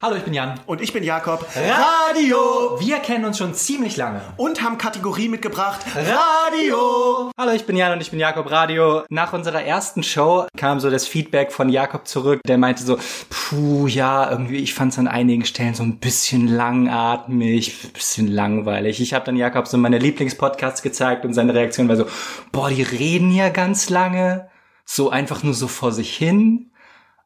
[0.00, 0.60] Hallo, ich bin Jan.
[0.66, 1.44] Und ich bin Jakob.
[1.56, 2.78] Radio!
[2.78, 4.22] Wir kennen uns schon ziemlich lange.
[4.36, 5.80] Und haben Kategorie mitgebracht.
[5.92, 7.32] Radio!
[7.36, 9.02] Hallo, ich bin Jan und ich bin Jakob Radio.
[9.08, 12.42] Nach unserer ersten Show kam so das Feedback von Jakob zurück.
[12.46, 12.96] Der meinte so,
[13.28, 18.28] puh, ja, irgendwie, ich fand es an einigen Stellen so ein bisschen langatmig, ein bisschen
[18.28, 19.00] langweilig.
[19.00, 22.06] Ich habe dann Jakob so meine Lieblingspodcasts gezeigt und seine Reaktion war so,
[22.52, 24.48] boah, die reden ja ganz lange.
[24.84, 26.70] So einfach nur so vor sich hin.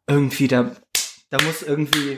[0.07, 0.71] Irgendwie, da,
[1.29, 2.17] da muss irgendwie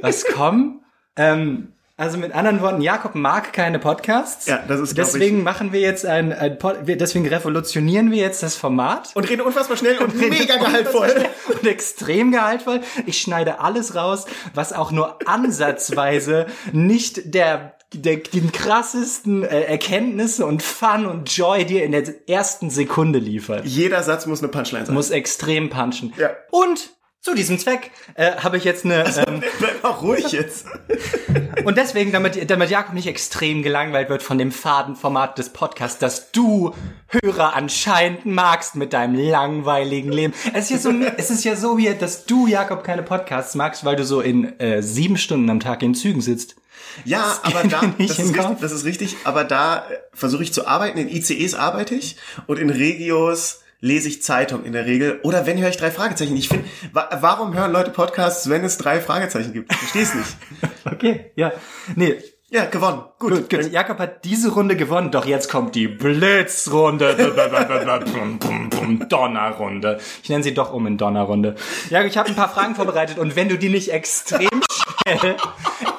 [0.00, 0.84] was kommen.
[1.16, 4.46] Ähm, also mit anderen Worten, Jakob mag keine Podcasts.
[4.46, 8.40] Ja, das ist Deswegen machen wir jetzt ein, ein Pod, wir- deswegen revolutionieren wir jetzt
[8.44, 9.10] das Format.
[9.16, 11.12] Und reden unfassbar schnell und, mega gehaltvoll.
[11.48, 12.82] Und extrem gehaltvoll.
[13.06, 20.46] Ich schneide alles raus, was auch nur ansatzweise nicht der, der den krassesten äh, Erkenntnisse
[20.46, 23.64] und Fun und Joy dir in der ersten Sekunde liefert.
[23.66, 24.94] Jeder Satz muss eine Punchline sein.
[24.94, 26.12] Muss extrem punchen.
[26.16, 26.30] Ja.
[26.52, 30.66] Und zu diesem Zweck äh, habe ich jetzt eine ähm, Bleib auch ruhig jetzt.
[31.64, 36.30] Und deswegen, damit, damit Jakob nicht extrem gelangweilt wird von dem Fadenformat des Podcasts, das
[36.30, 36.74] du,
[37.08, 40.32] Hörer, anscheinend magst mit deinem langweiligen Leben.
[40.54, 43.84] Es ist ja so, es ist ja so wie, dass du, Jakob, keine Podcasts magst,
[43.84, 46.56] weil du so in äh, sieben Stunden am Tag in Zügen sitzt.
[47.04, 50.52] Ja, aber geht da, das ist, richtig, das ist richtig, aber da äh, versuche ich
[50.52, 50.98] zu arbeiten.
[50.98, 55.20] In ICEs arbeite ich und in Regios lese ich Zeitung in der Regel.
[55.22, 56.36] Oder wenn höre ich drei Fragezeichen.
[56.36, 59.72] Ich finde, wa warum hören Leute Podcasts, wenn es drei Fragezeichen gibt?
[59.72, 60.36] Ich verstehe es nicht.
[60.90, 61.52] Okay, ja.
[61.96, 62.14] Nee,
[62.50, 63.02] Ja, gewonnen.
[63.18, 63.30] Gut.
[63.30, 63.70] gut, gut.
[63.72, 67.14] Jakob hat diese Runde gewonnen, doch jetzt kommt die Blitzrunde.
[69.10, 70.00] Donnerrunde.
[70.22, 71.56] Ich nenne sie doch um in Donnerrunde.
[71.90, 75.36] Ja, ich habe ein paar Fragen vorbereitet und wenn du die nicht extrem schnell,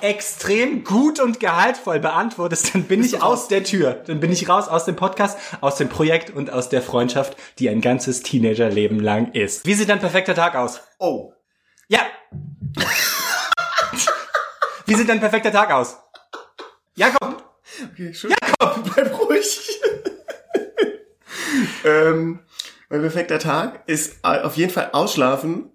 [0.01, 4.01] extrem gut und gehaltvoll beantwortest, dann bin ich aus der Tür.
[4.07, 7.69] Dann bin ich raus aus dem Podcast, aus dem Projekt und aus der Freundschaft, die
[7.69, 9.67] ein ganzes Teenagerleben lang ist.
[9.67, 10.81] Wie sieht dein perfekter Tag aus?
[10.97, 11.31] Oh.
[11.89, 11.99] Ja.
[14.87, 15.99] Wie sieht dein perfekter Tag aus?
[16.99, 17.41] Jakob,
[17.93, 18.31] Okay, schön.
[18.31, 19.79] Jakob, bleib ruhig.
[21.85, 22.39] ähm,
[22.89, 25.71] mein perfekter Tag ist auf jeden Fall ausschlafen.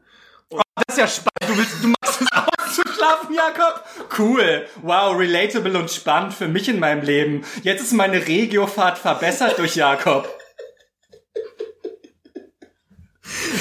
[0.51, 1.49] Das ist ja spannend.
[1.49, 3.85] Du, willst, du machst es auszuschlafen, Jakob?
[4.19, 4.67] Cool.
[4.83, 7.43] Wow, relatable und spannend für mich in meinem Leben.
[7.63, 10.29] Jetzt ist meine Regiofahrt verbessert durch Jakob.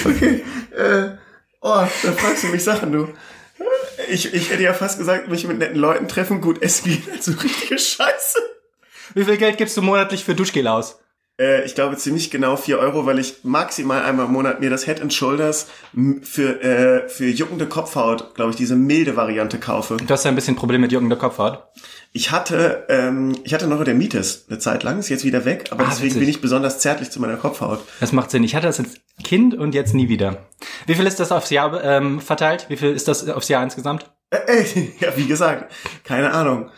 [0.04, 0.44] Okay.
[0.76, 1.12] Äh,
[1.62, 3.14] oh, da fragst du mich Sachen, du.
[4.10, 7.32] Ich, ich hätte ja fast gesagt, mich mit netten Leuten treffen, gut essen gehen, also
[7.32, 8.40] richtige Scheiße.
[9.14, 11.00] Wie viel Geld gibst du monatlich für Duschgel aus?
[11.40, 14.86] Äh, ich glaube ziemlich genau 4 Euro, weil ich maximal einmal im Monat mir das
[14.86, 15.68] Head and Shoulders
[16.22, 19.98] für, äh, für juckende Kopfhaut, glaube ich, diese milde Variante kaufe.
[19.98, 21.64] Du hast ja ein bisschen Probleme mit juckender Kopfhaut.
[22.16, 25.88] Ich hatte, ähm, ich hatte Neurodermitis eine Zeit lang, ist jetzt wieder weg, aber Ah,
[25.90, 26.20] deswegen witzig.
[26.20, 27.80] bin ich besonders zärtlich zu meiner Kopfhaut.
[28.00, 28.44] Das macht Sinn.
[28.44, 28.90] Ich hatte das als
[29.24, 30.46] Kind und jetzt nie wieder.
[30.86, 32.68] Wie viel ist das aufs Jahr ähm, verteilt?
[32.70, 34.12] Wie viel ist das aufs Jahr insgesamt?
[34.34, 35.72] Äh, äh, ja, wie gesagt,
[36.04, 36.70] keine Ahnung.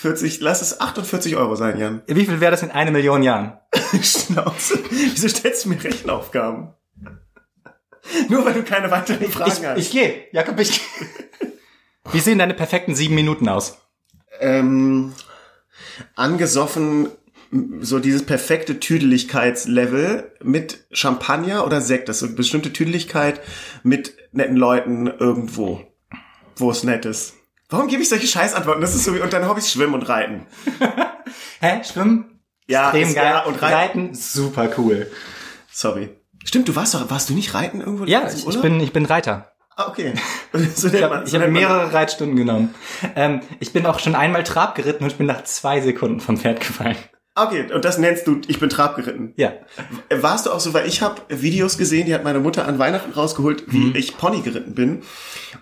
[0.00, 2.02] 40, lass es 48 Euro sein, Jan.
[2.06, 3.58] Wie viel wäre das in eine Million Jahren?
[4.02, 4.78] Schnauze.
[4.90, 6.72] Wieso stellst du mir Rechenaufgaben?
[8.28, 9.78] Nur weil du keine weiteren Fragen Ich, hast.
[9.78, 10.24] ich gehe.
[10.32, 11.06] Jakob, ich geh.
[12.12, 13.78] Wie sehen deine perfekten sieben Minuten aus?
[14.40, 15.12] ähm,
[16.16, 17.10] angesoffen,
[17.80, 22.08] so dieses perfekte Tüdeligkeitslevel mit Champagner oder Sekt.
[22.08, 23.40] Das ist so eine bestimmte Tüdeligkeit
[23.82, 25.80] mit netten Leuten irgendwo,
[26.56, 27.34] wo es nett ist.
[27.68, 28.82] Warum gebe ich solche Scheißantworten?
[28.82, 30.46] Das ist so wie, und dann Hobbys Schwimmen und Reiten.
[31.60, 31.82] Hä?
[31.84, 32.40] Schwimmen?
[32.66, 33.24] Ja, Extrem geil.
[33.24, 33.74] ja, und Reiten.
[33.74, 35.10] Reiten, super cool.
[35.70, 36.10] Sorry.
[36.44, 38.04] Stimmt, du warst doch, warst du nicht reiten irgendwo?
[38.04, 39.52] Ja, ich, ich bin, ich bin Reiter.
[39.76, 40.12] Ah, okay.
[40.74, 42.74] so Ich habe so hab mehrere Reitstunden genommen.
[43.16, 46.36] Ähm, ich bin auch schon einmal Trab geritten und ich bin nach zwei Sekunden vom
[46.36, 46.96] Pferd gefallen.
[47.34, 49.32] Okay, und das nennst du, ich bin Trab geritten.
[49.36, 49.52] Ja.
[50.10, 53.12] Warst du auch so, weil ich habe Videos gesehen, die hat meine Mutter an Weihnachten
[53.12, 55.02] rausgeholt, wie ich Pony geritten bin.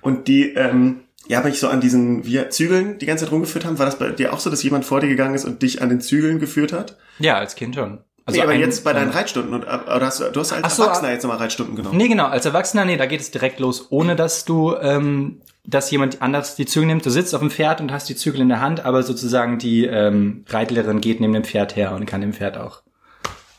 [0.01, 3.79] Und die, ähm, ja, mich so an diesen wie, Zügeln die ganze Zeit rumgeführt haben.
[3.79, 5.89] War das bei dir auch so, dass jemand vor dir gegangen ist und dich an
[5.91, 6.97] den Zügeln geführt hat?
[7.21, 8.01] Ja, als Kind schon.
[8.27, 9.55] Also nee, aber ein- jetzt bei deinen Reitstunden.
[9.55, 11.97] Und, oder hast du, du hast als so, Erwachsener jetzt nochmal Reitstunden genommen.
[11.97, 12.27] Nee, genau.
[12.27, 16.57] Als Erwachsener, nee, da geht es direkt los, ohne dass du, ähm, dass jemand anders
[16.57, 17.07] die Zügel nimmt.
[17.07, 19.87] Du sitzt auf dem Pferd und hast die Zügel in der Hand, aber sozusagen die
[19.87, 22.83] ähm, Reitlehrerin geht neben dem Pferd her und kann dem Pferd auch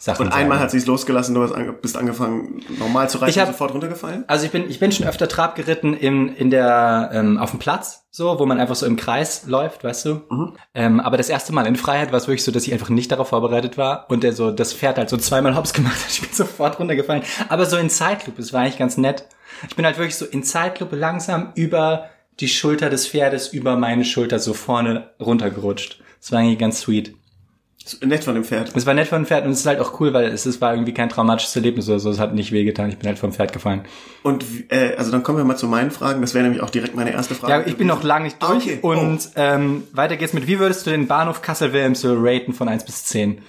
[0.02, 0.64] Sachen Und einmal sagen.
[0.64, 3.76] hat sie es losgelassen, du ange bist angefangen, normal zu reiten Ich hab- und sofort
[3.76, 4.24] runtergefallen?
[4.26, 7.60] Also ich bin, ich bin schon öfter Trab geritten in, in der, ähm, auf dem
[7.60, 10.22] Platz, so, wo man einfach so im Kreis läuft, weißt du?
[10.74, 13.12] Ähm, aber das erste Mal in Freiheit war es wirklich so, dass ich einfach nicht
[13.12, 16.10] darauf vorbereitet war und der so, das Pferd halt so zweimal hops gemacht hat.
[16.12, 17.22] Ich bin sofort runtergefallen.
[17.50, 19.28] Aber so in Zeitlupe, es war eigentlich ganz nett.
[19.70, 22.10] Ich bin halt wirklich so in Zeitlupe langsam über
[22.40, 26.02] die Schulter des Pferdes, über meine Schulter so vorne runtergerutscht.
[26.20, 27.16] Das war eigentlich ganz sweet.
[28.02, 28.72] Nett von dem Pferd.
[28.76, 30.62] Es war nett von dem Pferd und es ist halt auch cool, weil es, es
[30.62, 32.12] war irgendwie kein traumatisches Erlebnis oder so.
[32.12, 32.90] Es hat nicht wehgetan.
[32.90, 33.82] Ich bin halt vom Pferd gefallen.
[34.22, 36.22] Und äh, also dann kommen wir mal zu meinen Fragen.
[36.22, 37.54] Das wäre nämlich auch direkt meine erste Frage.
[37.54, 38.66] Ja, ich bin noch lange nicht durch.
[38.66, 38.80] Okay.
[38.82, 43.06] Und ähm, weiter geht's mit, wie würdest du den Bahnhof Kassel-Wilhelmshöhe raten von 1 bis
[43.06, 43.42] 10?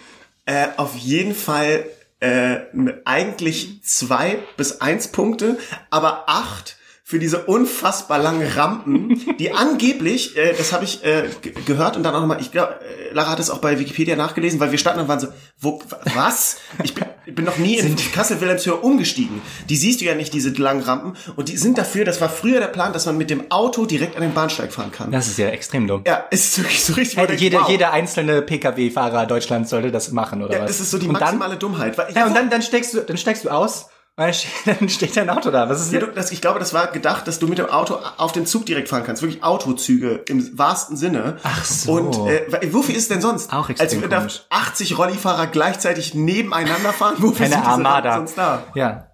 [0.47, 1.85] Äh, auf jeden Fall
[2.23, 2.61] äh,
[3.05, 5.59] eigentlich zwei bis eins Punkte,
[5.91, 11.53] aber acht für diese unfassbar langen Rampen, die angeblich, äh, das habe ich äh, ge-
[11.67, 14.61] gehört und dann auch nochmal, ich glaube, äh, Lara hat es auch bei Wikipedia nachgelesen,
[14.61, 15.27] weil wir standen und waren so,
[15.59, 15.83] wo,
[16.15, 16.59] was?
[16.85, 19.43] Ich bin, ich bin noch nie in Kassel-Wilhelmshöhe umgestiegen.
[19.69, 21.17] Die siehst du ja nicht, diese langen Rampen.
[21.35, 24.15] Und die sind dafür, das war früher der Plan, dass man mit dem Auto direkt
[24.17, 25.11] an den Bahnsteig fahren kann.
[25.11, 26.05] Das ist ja extrem dumm.
[26.07, 27.19] Ja, es ist wirklich so richtig.
[27.19, 27.69] Wo du jeder, wow.
[27.69, 30.71] jeder einzelne Pkw-Fahrer Deutschlands sollte das machen, oder Ja, was?
[30.71, 31.99] das ist so die und dann, maximale Dummheit.
[31.99, 34.47] Weil, ja, und dann, dann steigst du, dann steigst du aus, und
[34.81, 35.69] dann steht, dein Auto da.
[35.69, 37.99] Was ist Ja, du, das, ich glaube, das war gedacht, dass du mit dem Auto
[38.19, 39.23] auf den Zug direkt fahren kannst.
[39.23, 41.39] Wirklich Autozüge im wahrsten Sinne.
[41.43, 41.93] Ach so.
[41.93, 43.53] Und äh, wofür ist es denn sonst?
[43.53, 44.43] Auch extrem Als komisch.
[44.51, 47.15] 80 Rollifahrer gleichzeitig nebeneinander fahren.
[47.19, 48.17] Wofür Eine sind diese Armada.
[48.17, 48.65] Sonst da?
[48.75, 49.09] Ja.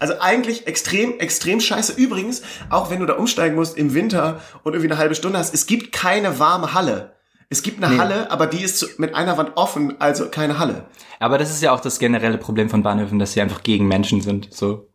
[0.00, 1.92] Also eigentlich extrem, extrem scheiße.
[1.92, 5.54] Übrigens, auch wenn du da umsteigen musst im Winter und irgendwie eine halbe Stunde hast,
[5.54, 7.14] es gibt keine warme Halle.
[7.52, 10.86] Es gibt eine Halle, aber die ist mit einer Wand offen, also keine Halle.
[11.20, 14.22] Aber das ist ja auch das generelle Problem von Bahnhöfen, dass sie einfach gegen Menschen
[14.22, 14.48] sind.
[14.52, 14.88] So.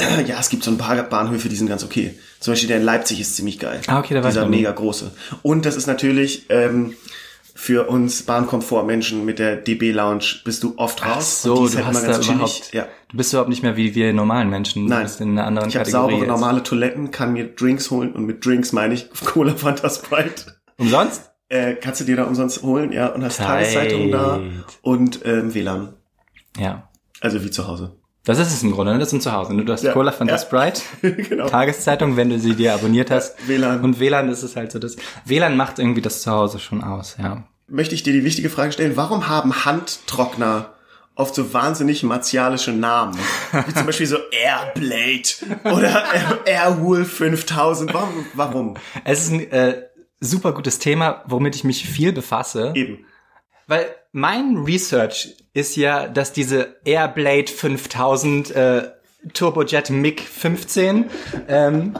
[0.26, 2.18] Ja, es gibt so ein paar Bahnhöfe, die sind ganz okay.
[2.40, 3.80] Zum Beispiel der in Leipzig ist ziemlich geil.
[3.86, 5.12] Ah, okay, da weiß Dieser mega große.
[5.42, 6.94] Und das ist natürlich ähm,
[7.54, 11.14] für uns Bahnkomfortmenschen mit der DB Lounge bist du oft raus.
[11.16, 12.72] Ach so, du halt hast da ganz überhaupt, chillig.
[12.72, 12.88] Ja.
[13.10, 14.86] du bist überhaupt nicht mehr wie wir normalen Menschen.
[14.86, 15.00] Nein.
[15.00, 16.28] Du bist in einer anderen Ich habe saubere, jetzt.
[16.28, 20.56] normale Toiletten, kann mir Drinks holen und mit Drinks meine ich Cola, Fanta, Sprite.
[20.78, 21.29] Umsonst?
[21.50, 23.46] Äh, kannst du dir da umsonst holen, ja, und hast Zeit.
[23.46, 24.40] Tageszeitungen da
[24.82, 25.92] und ähm, WLAN.
[26.56, 26.88] Ja.
[27.20, 27.96] Also wie zu Hause.
[28.24, 28.98] Das ist es im Grunde, ne?
[28.98, 29.54] Das sind zu Hause.
[29.54, 29.64] ne?
[29.64, 30.38] Du hast Ja, Cola Fanta ja.
[30.38, 30.82] Sprite,
[31.28, 31.48] genau.
[31.48, 33.36] Tageszeitung, wenn du sie dir abonniert hast.
[33.48, 33.80] WLAN.
[33.82, 34.96] Und WLAN ist es halt so das.
[35.24, 37.44] WLAN macht irgendwie das zu Hause schon aus, ja.
[37.66, 40.74] möchte ich dir die wichtige Frage stellen, warum haben Handtrockner
[41.16, 43.18] oft so wahnsinnig martialische Namen?
[43.66, 45.28] Wie zum Beispiel so Airblade
[45.64, 46.04] oder
[46.46, 47.92] Airwolf 5000.
[47.92, 48.26] Warum?
[48.34, 48.74] Warum?
[49.04, 49.82] Es ist ein äh,
[50.20, 52.72] super gutes Thema, womit ich mich viel befasse.
[52.74, 53.06] Eben.
[53.66, 58.90] Weil mein Research ist ja, dass diese Airblade 5000 äh,
[59.32, 61.10] Turbojet MiG 15
[61.48, 61.98] ähm,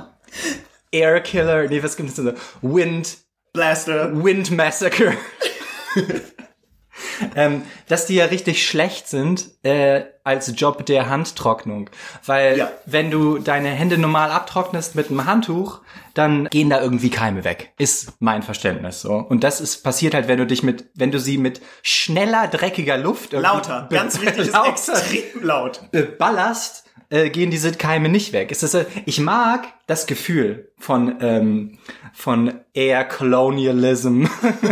[0.90, 2.32] Air Killer, nee, was gibt es denn so?
[2.62, 3.18] Wind,
[3.52, 4.24] Blaster.
[4.24, 5.14] Wind Massacre.
[7.36, 11.90] ähm, dass die ja richtig schlecht sind äh, als Job der Handtrocknung.
[12.26, 12.70] Weil Ja.
[12.86, 15.80] wenn du deine Hände normal abtrocknest mit einem Handtuch,
[16.14, 17.72] dann gehen da irgendwie Keime weg.
[17.78, 19.14] Ist mein Verständnis so.
[19.14, 22.96] Und das ist passiert halt, wenn du dich mit, wenn du sie mit schneller, dreckiger
[22.98, 23.88] Luft Lauter.
[23.90, 25.80] Ganz wichtig, ist lauter extrem laut.
[25.92, 28.50] beballerst, äh, gehen diese Keime nicht weg.
[28.50, 31.78] Ist, äh, ich mag das Gefühl von, ähm,
[32.12, 34.26] von Air Colonialism.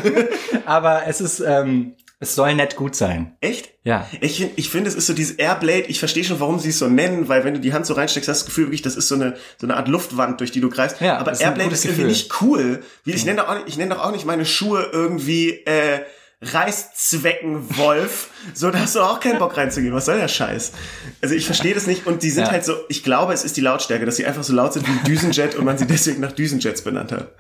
[0.67, 3.37] Aber es ist, ähm, es soll nett gut sein.
[3.41, 3.71] Echt?
[3.85, 4.09] Ja.
[4.21, 6.89] Ich, ich finde, es ist so dieses Airblade, ich verstehe schon, warum sie es so
[6.89, 9.09] nennen, weil wenn du die Hand so reinsteckst, hast du das Gefühl wirklich, das ist
[9.09, 11.01] so eine, so eine Art Luftwand, durch die du greifst.
[11.01, 12.13] Ja, Aber das ist Airblade ist irgendwie Gefühl.
[12.13, 12.83] nicht cool.
[13.05, 16.01] Wie, ich nenne doch auch nicht, ich nenne doch auch nicht meine Schuhe irgendwie, äh,
[16.41, 19.93] Reißzweckenwolf, so da hast du auch keinen Bock reinzugehen.
[19.95, 20.73] Was soll der Scheiß?
[21.21, 22.51] Also ich verstehe das nicht und die sind Ja.
[22.53, 24.93] halt so, ich glaube, es ist die Lautstärke, dass sie einfach so laut sind wie
[24.93, 27.33] ein Düsenjet und man sie deswegen nach Düsenjets benannt hat.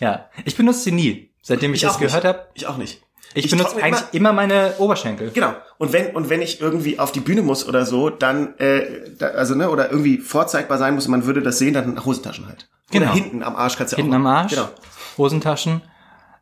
[0.00, 0.28] Ja.
[0.44, 2.46] Ich benutze sie nie, seitdem ich, das auch gehört habe.
[2.54, 3.02] Ich auch nicht.
[3.36, 5.30] Ich, benutze trockne eigentlich immer, meine Oberschenkel.
[5.32, 5.54] Genau.
[5.78, 9.28] Und wenn und wenn ich irgendwie auf die Bühne muss oder so, dann äh, da,
[9.28, 12.68] also ne oder irgendwie vorzeigbar sein muss, man würde das sehen, dann Hosentaschen halt.
[12.90, 13.06] Genau.
[13.06, 14.16] Oder hinten am Arsch kannst du Hinten auch.
[14.16, 14.68] am Arsch, Genau.
[15.18, 15.82] Hosentaschen.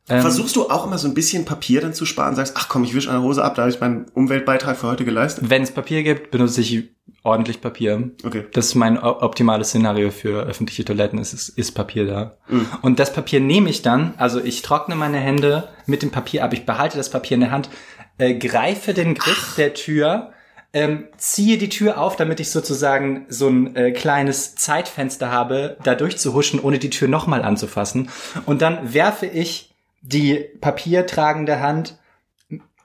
[0.07, 2.95] Versuchst du auch immer so ein bisschen Papier dann zu sparen, sagst, ach komm, ich
[2.95, 5.49] wisch eine Hose ab, da habe ich meinen Umweltbeitrag für heute geleistet.
[5.49, 6.91] Wenn es Papier gibt, benutze ich
[7.25, 8.11] ordentlich Papier.
[8.23, 8.45] Okay.
[8.52, 11.19] Das ist mein optimales Szenario für öffentliche Toiletten.
[11.19, 12.37] Es ist, ist Papier da.
[12.49, 12.69] Mhm.
[12.83, 16.52] Und das Papier nehme ich dann, also ich trockne meine Hände mit dem Papier ab,
[16.52, 17.71] ich behalte das Papier in der Hand,
[18.19, 20.33] äh, greife den Griff der Tür,
[20.75, 25.95] ähm, ziehe die Tür auf, damit ich sozusagen so ein äh, kleines Zeitfenster habe, da
[25.95, 28.11] durchzuhuschen, ohne die Tür nochmal anzufassen.
[28.45, 31.97] Und dann werfe ich die papiertragende Hand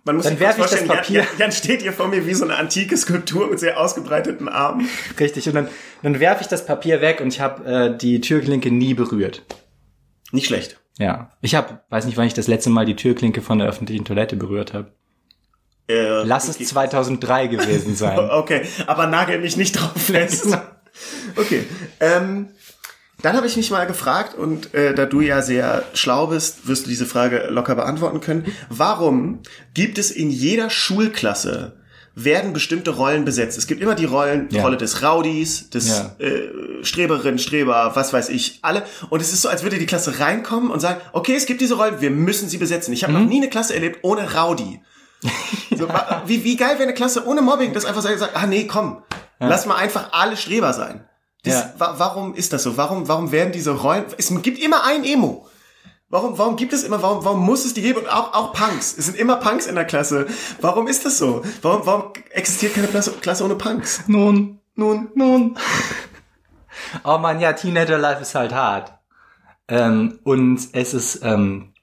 [0.09, 2.25] Man muss Dann sich kurz werf ich das Papier- Jan, Jan steht hier vor mir
[2.25, 4.89] wie so eine antike Skulptur mit sehr ausgebreiteten Armen.
[5.19, 5.67] Richtig, und dann,
[6.01, 7.63] dann werfe ich das Papier weg und ich habe
[7.93, 9.43] äh, die Türklinke nie berührt.
[10.31, 10.79] Nicht schlecht.
[10.97, 11.29] Ja.
[11.41, 14.35] Ich habe, weiß nicht, wann ich das letzte Mal die Türklinke von der öffentlichen Toilette
[14.35, 14.93] berührt habe.
[15.87, 16.63] Äh, Lass okay.
[16.63, 18.17] es 2003 gewesen sein.
[18.31, 20.57] Okay, aber nagel mich nicht drauf fest.
[21.35, 21.65] Okay.
[21.99, 22.47] Ähm,
[23.21, 26.85] dann habe ich mich mal gefragt, und äh, da du ja sehr schlau bist, wirst
[26.85, 28.45] du diese Frage locker beantworten können.
[28.69, 29.39] Warum
[29.73, 31.75] gibt es in jeder Schulklasse
[32.15, 33.57] werden bestimmte Rollen besetzt.
[33.57, 34.63] Es gibt immer die Rollen, die Ja.
[34.63, 36.15] Rolle des Raudis, des Ja.
[36.19, 38.83] äh, Streberin, Streber, was weiß ich, alle.
[39.09, 41.75] Und es ist so, als würde die Klasse reinkommen und sagen, okay, es gibt diese
[41.75, 42.91] Rollen, wir müssen sie besetzen.
[42.93, 43.19] Ich habe Mhm.
[43.21, 44.81] noch nie eine Klasse erlebt ohne Raudi.
[45.77, 45.87] So,
[46.25, 49.01] wie, wie geil wäre eine Klasse ohne Mobbing, das einfach sagt, ah nee, komm,
[49.39, 51.05] lass mal einfach alle Streber sein.
[51.53, 51.73] Ja.
[51.77, 52.77] wa warum ist das so?
[52.77, 55.47] Warum, warum werden diese Rollen, es gibt immer ein Emo.
[56.11, 57.99] Warum, warum gibt es immer, warum, warum muss es die geben?
[57.99, 58.95] Und auch, auch Punks.
[58.97, 60.25] Es sind immer Punks in der Klasse.
[60.59, 61.43] Warum ist das so?
[61.61, 64.01] Warum, warum existiert keine Klasse, Klasse ohne Punks?
[64.07, 65.57] Nun, Nun, nun.
[67.03, 68.93] Oh man, ja, Teenager-Life ist halt hart.
[69.67, 71.73] Ähm, und es ist, ähm,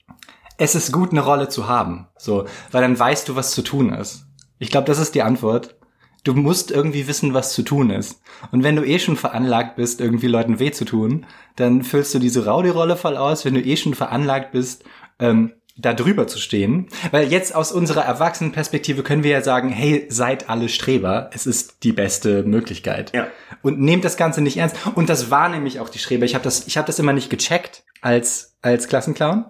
[0.56, 2.08] es ist gut, eine Rolle zu haben.
[2.16, 4.24] So, weil dann weißt du, was zu tun ist.
[4.58, 5.76] Ich glaube, das ist die Antwort.
[6.26, 8.20] Du musst irgendwie wissen, was zu tun ist.
[8.50, 12.18] Und wenn du eh schon veranlagt bist, irgendwie Leuten weh zu tun, dann füllst du
[12.18, 13.44] diese Rowdy-Rolle voll aus.
[13.44, 14.82] Wenn du eh schon veranlagt bist,
[15.20, 16.88] ähm, da drüber zu stehen.
[17.12, 21.30] Weil jetzt aus unserer Erwachsenenperspektive können wir ja sagen, hey, seid alle Streber.
[21.32, 23.14] Es ist die beste Möglichkeit.
[23.14, 23.28] Ja.
[23.62, 24.74] Und nehmt das Ganze nicht ernst.
[24.96, 26.24] Und das war nämlich auch die Streber.
[26.24, 29.44] Ich habe das, ich hab das immer nicht gecheckt als, als Klassenclown.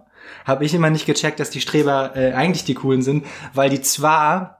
[0.45, 3.81] Habe ich immer nicht gecheckt, dass die Streber äh, eigentlich die coolen sind, weil die
[3.81, 4.56] zwar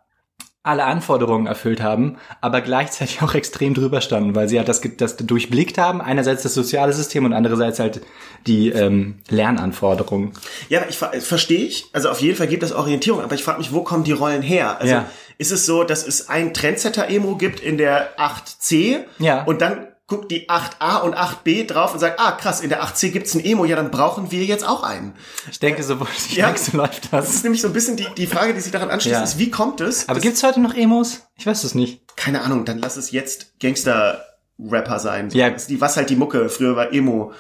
[0.67, 5.17] alle Anforderungen erfüllt haben, aber gleichzeitig auch extrem drüber standen, weil sie halt das, das
[5.17, 8.01] durchblickt haben, einerseits das soziale System und andererseits halt
[8.47, 10.33] die ähm, Lernanforderungen.
[10.69, 11.87] Ja, ich ver verstehe ich.
[11.93, 14.43] Also auf jeden Fall gibt es Orientierung, aber ich frage mich, wo kommen die Rollen
[14.43, 14.81] her?
[14.81, 15.07] Also Ja.
[15.39, 19.45] ist es so, dass es ein Trendsetter-Emo gibt in der 8C Ja.
[19.45, 23.11] und dann guckt die 8a und 8b drauf und sagt, ah krass, in der 8c
[23.11, 25.15] gibt's ein Emo, ja, dann brauchen wir jetzt auch einen.
[25.51, 25.97] Ich denke, so
[26.31, 26.49] die Ja.
[26.49, 27.35] nächste läuft Das das.
[27.35, 29.23] ist nämlich so ein bisschen die, die Frage, die sich daran anschließt, Ja.
[29.25, 30.09] ist, wie kommt es?
[30.09, 31.23] Aber gibt's heute noch Emos?
[31.37, 32.01] Ich weiß es nicht.
[32.17, 35.29] keine Ahnung, dann lass es jetzt Gangster-Rapper sein.
[35.33, 35.51] Ja.
[35.51, 37.33] Die, was halt die Mucke, früher war Emo.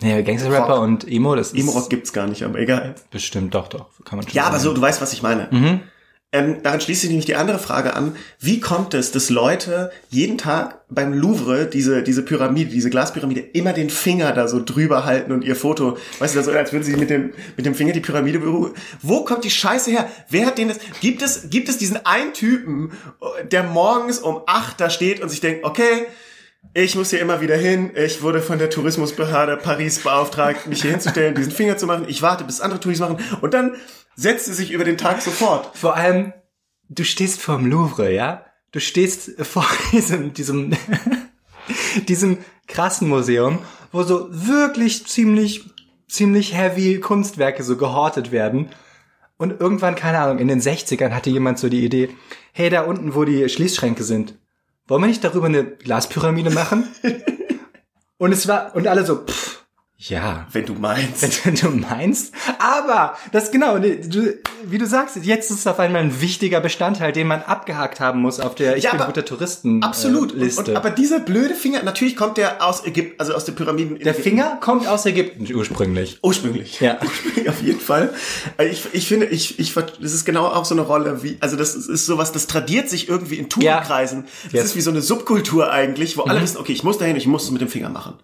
[0.00, 2.94] Ja, Gangster-Rapper und Emo, das ist Emo-Rock gibt's gar nicht, aber egal.
[3.10, 3.86] bestimmt doch, doch.
[4.04, 4.64] Kann man schon Ja, aber sagen.
[4.64, 5.48] so, du weißt, was ich meine.
[5.50, 5.80] Mhm.
[6.34, 8.16] Ähm, daran schließt sich nämlich die andere Frage an.
[8.40, 13.72] Wie kommt es, dass Leute jeden Tag beim Louvre diese, diese Pyramide, diese Glaspyramide, immer
[13.72, 16.96] den Finger da so drüber halten und ihr Foto, weißt du, so, als würden sie
[16.96, 18.74] mit dem, mit dem Finger die Pyramide berühren.
[19.00, 20.08] Wo kommt die Scheiße her?
[20.28, 20.80] Wer hat den das?
[21.00, 22.90] Gibt es, gibt es diesen einen Typen,
[23.52, 26.06] der morgens um acht da steht und sich denkt, okay,
[26.72, 27.92] ich muss hier immer wieder hin.
[27.94, 32.06] Ich wurde von der Tourismusbehörde Paris beauftragt, mich hier hinzustellen, diesen Finger zu machen.
[32.08, 33.18] Ich warte, bis andere Touris machen.
[33.40, 33.76] Und dann
[34.16, 35.76] setzt sie sich über den Tag sofort.
[35.76, 36.32] Vor allem,
[36.88, 38.44] du stehst vorm Louvre, ja?
[38.72, 40.72] Du stehst vor diesem, diesem,
[42.08, 43.60] diesem krassen Museum,
[43.92, 45.64] wo so wirklich ziemlich,
[46.08, 48.70] ziemlich heavy Kunstwerke so gehortet werden.
[49.36, 52.10] Und irgendwann, keine Ahnung, in den 60ern hatte jemand so die Idee,
[52.52, 54.38] hey, da unten, wo die Schließschränke sind,
[54.86, 56.88] wollen wir nicht darüber eine Glaspyramide machen?
[58.18, 59.63] und es war, und alle so, pff,
[59.96, 61.46] ja, Wenn du meinst.
[61.46, 62.34] wenn du meinst.
[62.58, 64.34] Aber das genau, ne, du,
[64.64, 68.20] wie du sagst, jetzt ist es auf einmal ein wichtiger Bestandteil, den man abgehakt haben
[68.20, 70.32] muss auf der Ich Ja, bin aber guter Touristen Absolut.
[70.32, 70.70] Äh, Und, Liste.
[70.72, 73.98] und, aber dieser blöde Finger, natürlich kommt der aus Ägypten, also aus den Pyramiden.
[74.00, 74.14] der.
[74.14, 76.18] Finger kommt aus Ägypten ursprünglich.
[76.22, 76.80] Ursprünglich.
[76.80, 76.98] Ja.
[77.02, 78.12] Ursprünglich auf jeden Fall.
[78.58, 81.56] Äh, Ich, ich finde, ich, ich, das ist genau auch so eine Rolle wie, also
[81.56, 84.26] das ist sowas, das tradiert sich irgendwie in Tugendkreisen.
[84.46, 84.64] Das Yes.
[84.66, 86.44] ist wie so eine Subkultur eigentlich, wo alle Mhm.
[86.44, 88.14] wissen, okay, ich muss dahin, ich muss es mit dem Finger machen.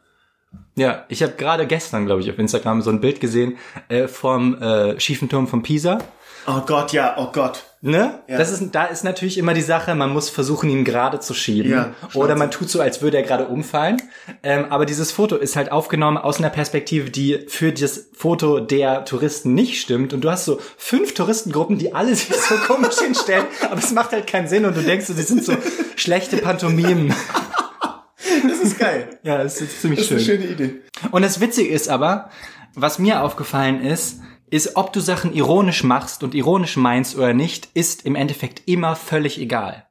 [0.80, 3.58] Ja, ich habe gerade gestern, glaube ich, auf Instagram so ein Bild gesehen
[3.90, 5.98] äh, vom äh, schiefen Turm von Pisa.
[6.46, 7.64] Oh Gott, ja, oh Gott.
[7.82, 8.20] Ne?
[8.26, 8.38] Ja.
[8.38, 11.70] Das ist, da ist natürlich immer die Sache, man muss versuchen, ihn gerade zu schieben.
[11.70, 14.00] Ja, Oder man tut so, als würde er gerade umfallen.
[14.42, 19.04] Ähm, aber dieses Foto ist halt aufgenommen aus einer Perspektive, die für das Foto der
[19.04, 20.14] Touristen nicht stimmt.
[20.14, 24.12] Und du hast so fünf Touristengruppen, die alle sich so komisch hinstellen, aber es macht
[24.12, 25.54] halt keinen Sinn und du denkst so, die sind so
[25.96, 27.14] schlechte Pantomimen.
[28.48, 29.18] Das ist geil.
[29.22, 30.38] Ja, das ist ziemlich Das ist schön.
[30.38, 30.80] eine schöne Idee.
[31.10, 32.30] Und das Witzige ist aber,
[32.74, 34.20] was mir aufgefallen ist,
[34.50, 38.96] ist, ob du Sachen ironisch machst und ironisch meinst oder nicht, ist im Endeffekt immer
[38.96, 39.86] völlig egal.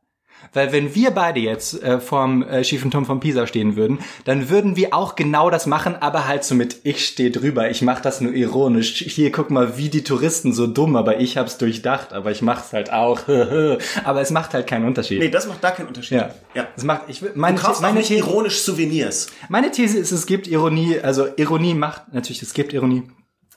[0.54, 4.50] Weil wenn wir beide jetzt äh, vorm äh, schiefen Turm von Pisa stehen würden, dann
[4.50, 8.02] würden wir auch genau das machen, aber halt so mit ich stehe drüber, ich mach
[8.02, 8.96] das nur ironisch.
[9.08, 12.74] Hier guck mal, wie die Touristen so dumm, aber ich hab's durchdacht, aber ich mach's
[12.74, 13.20] halt auch.
[14.04, 15.20] aber es macht halt keinen Unterschied.
[15.20, 16.18] Nee, das macht da keinen Unterschied.
[16.18, 16.30] ja.
[16.56, 16.68] ja.
[16.76, 19.28] Es macht ich will- meine Du kaufst The- auch meine nicht ironisch Souvenirs.
[19.50, 23.04] meine These ist, es gibt Ironie, also Ironie macht, natürlich, es gibt Ironie.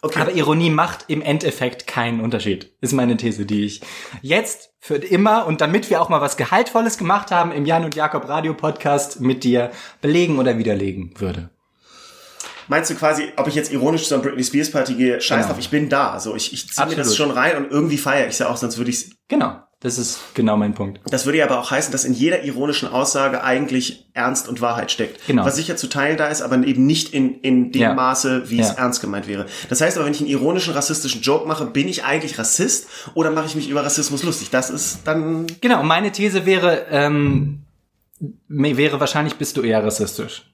[0.05, 0.19] Okay.
[0.21, 3.81] Aber Ironie macht im Endeffekt keinen Unterschied, ist meine These, die ich
[4.21, 7.95] jetzt für immer und damit wir auch mal was Gehaltvolles gemacht haben im Jan und
[7.95, 11.51] Jakob Radio Podcast mit dir belegen oder widerlegen würde.
[12.67, 15.49] Meinst du quasi, ob ich jetzt ironisch zu einer Britney Spears Party gehe, scheiß Genau.
[15.49, 16.19] drauf, ich bin da.
[16.19, 18.79] So, ich, ich ziehe mir das schon rein und irgendwie feiere ich ja auch, sonst
[18.79, 19.63] würde ich Genau.
[19.83, 21.01] Das ist genau mein Punkt.
[21.11, 24.93] Das würde ja aber auch heißen, dass in jeder ironischen Aussage eigentlich Ernst und Wahrheit
[24.93, 25.27] steckt.
[25.27, 25.45] Genau.
[25.45, 27.95] Was sicher zu teilen da ist, aber eben nicht in, in dem Ja.
[27.95, 28.75] Maße, wie es Ja.
[28.75, 29.47] ernst gemeint wäre.
[29.69, 33.33] Das heißt aber, wenn ich einen ironischen, rassistischen Joke mache, bin ich eigentlich Rassist oder
[33.33, 34.51] mache ich mich über Rassismus lustig?
[34.51, 37.63] Das ist dann Genau, meine These wäre, ähm,
[38.49, 40.45] wäre wahrscheinlich bist du eher rassistisch,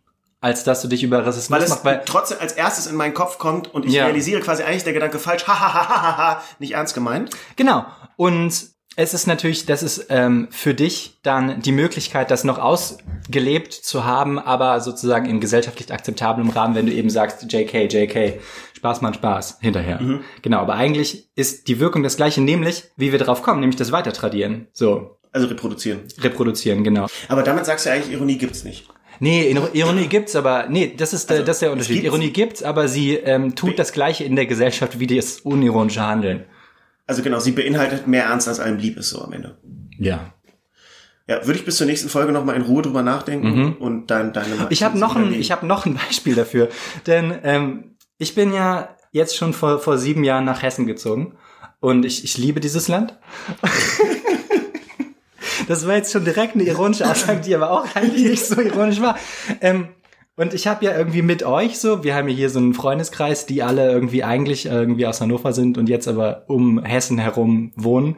[0.41, 3.13] als dass du dich über Rassismus Weil es machst, weil trotzdem als erstes in meinen
[3.13, 4.07] Kopf kommt und ich Ja.
[4.07, 7.31] realisiere quasi eigentlich der Gedanke falsch, ha, ha, ha, ha, ha, ha, nicht ernst gemeint.
[7.57, 7.85] Genau.
[8.17, 8.55] Und
[9.01, 14.05] es ist natürlich, das ist ähm, für dich dann die Möglichkeit, das noch ausgelebt zu
[14.05, 18.41] haben, aber sozusagen in gesellschaftlich akzeptablem Rahmen, wenn du eben sagst, JK, JK,
[18.77, 20.01] Spaß macht Spaß, hinterher.
[20.43, 23.93] Genau, aber eigentlich ist die Wirkung das gleiche, nämlich, wie wir drauf kommen, nämlich das
[23.93, 24.67] Weitertradieren.
[24.73, 26.01] So, Also reproduzieren.
[26.21, 27.07] reproduzieren, genau.
[27.29, 28.89] Aber damit sagst du eigentlich, Ironie gibt's nicht.
[29.21, 31.95] Nee, Ir- Ironie gibt's, aber nee, das ist der, Also, das ist der Unterschied.
[31.97, 36.05] gibt- Ironie gibt's, aber sie ähm, tut das Gleiche in der Gesellschaft wie das unironische
[36.07, 36.45] Handeln.
[37.09, 39.57] Also genau, sie beinhaltet mehr Ernst, als einem lieb ist, so am Ende.
[39.99, 40.35] Ja.
[41.27, 44.55] Ja, würde ich bis zur nächsten Folge nochmal in Ruhe drüber nachdenken und dann deine
[44.55, 44.67] Mhm.
[44.69, 46.69] Ich habe noch ein, ich habe noch ein Beispiel dafür,
[47.07, 51.35] denn ähm, ich bin ja jetzt schon vor vor sieben Jahren nach Hessen gezogen
[51.81, 53.19] und ich, ich liebe dieses Land.
[55.69, 59.01] das war jetzt schon direkt eine ironische Aussage, die aber auch eigentlich nicht so ironisch
[59.01, 59.19] war.
[59.63, 59.89] Ähm,
[60.39, 63.45] und ich habe ja irgendwie mit euch so, wir haben ja hier so einen Freundeskreis,
[63.47, 68.17] die alle irgendwie eigentlich irgendwie aus Hannover sind und jetzt aber um Hessen herum wohnen.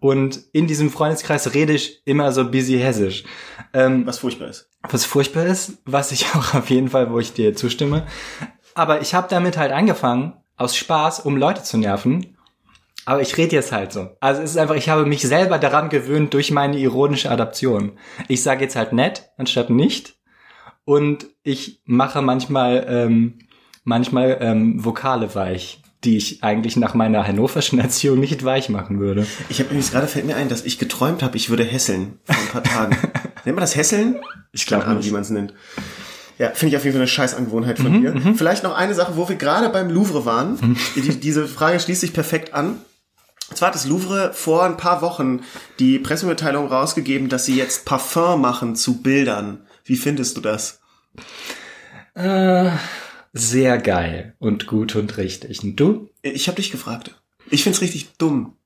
[0.00, 3.22] Und in diesem Freundeskreis rede ich immer so busy hessisch.
[3.72, 4.68] Ähm, was furchtbar ist.
[4.82, 8.04] was furchtbar ist, was ich auch auf jeden Fall, wo ich dir zustimme.
[8.74, 12.36] Aber ich habe damit halt angefangen, aus Spaß, um Leute zu nerven.
[13.04, 14.08] Aber ich rede jetzt halt so.
[14.18, 17.92] Also es ist einfach, ich habe mich selber daran gewöhnt durch meine ironische Adaption.
[18.26, 20.19] Ich sage jetzt halt nett anstatt nicht.
[20.90, 23.38] Und ich mache manchmal, ähm,
[23.84, 29.24] manchmal ähm, Vokale weich, die ich eigentlich nach meiner hannoverschen Erziehung nicht weich machen würde.
[29.50, 32.34] Ich habe übrigens gerade fällt mir ein, dass ich geträumt habe, ich würde hässeln vor
[32.34, 32.96] ein paar Tagen.
[33.44, 34.16] Nennt man das Hässeln?
[34.50, 35.06] Ich Keine glaub Ahnung, nicht.
[35.06, 35.54] wie man es nennt.
[36.38, 38.34] Ja, finde ich auf jeden Fall eine Scheißangewohnheit von dir.
[38.34, 40.76] Vielleicht noch eine Sache, wo wir gerade beim Louvre waren.
[40.96, 42.78] Die, diese Frage schließt sich perfekt an.
[43.48, 45.42] Und zwar hat das Louvre vor ein paar Wochen
[45.78, 49.60] die Pressemitteilung rausgegeben, dass sie jetzt Parfum machen zu Bildern.
[49.84, 50.79] Wie findest du das?
[53.32, 55.62] Sehr geil und gut und richtig.
[55.62, 56.10] Und du?
[56.22, 57.14] Ich habe dich gefragt.
[57.50, 58.56] Ich find's richtig dumm.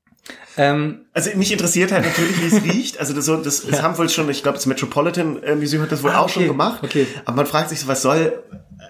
[0.56, 2.98] Ähm, Also mich interessiert halt natürlich, wie es riecht.
[2.98, 6.02] Also das, das, das haben wohl schon, ich glaube, das Metropolitan äh, Museum hat das
[6.02, 6.80] wohl Ah, auch okay, schon gemacht.
[6.82, 7.06] okay.
[7.26, 8.42] Aber man fragt sich so, was soll,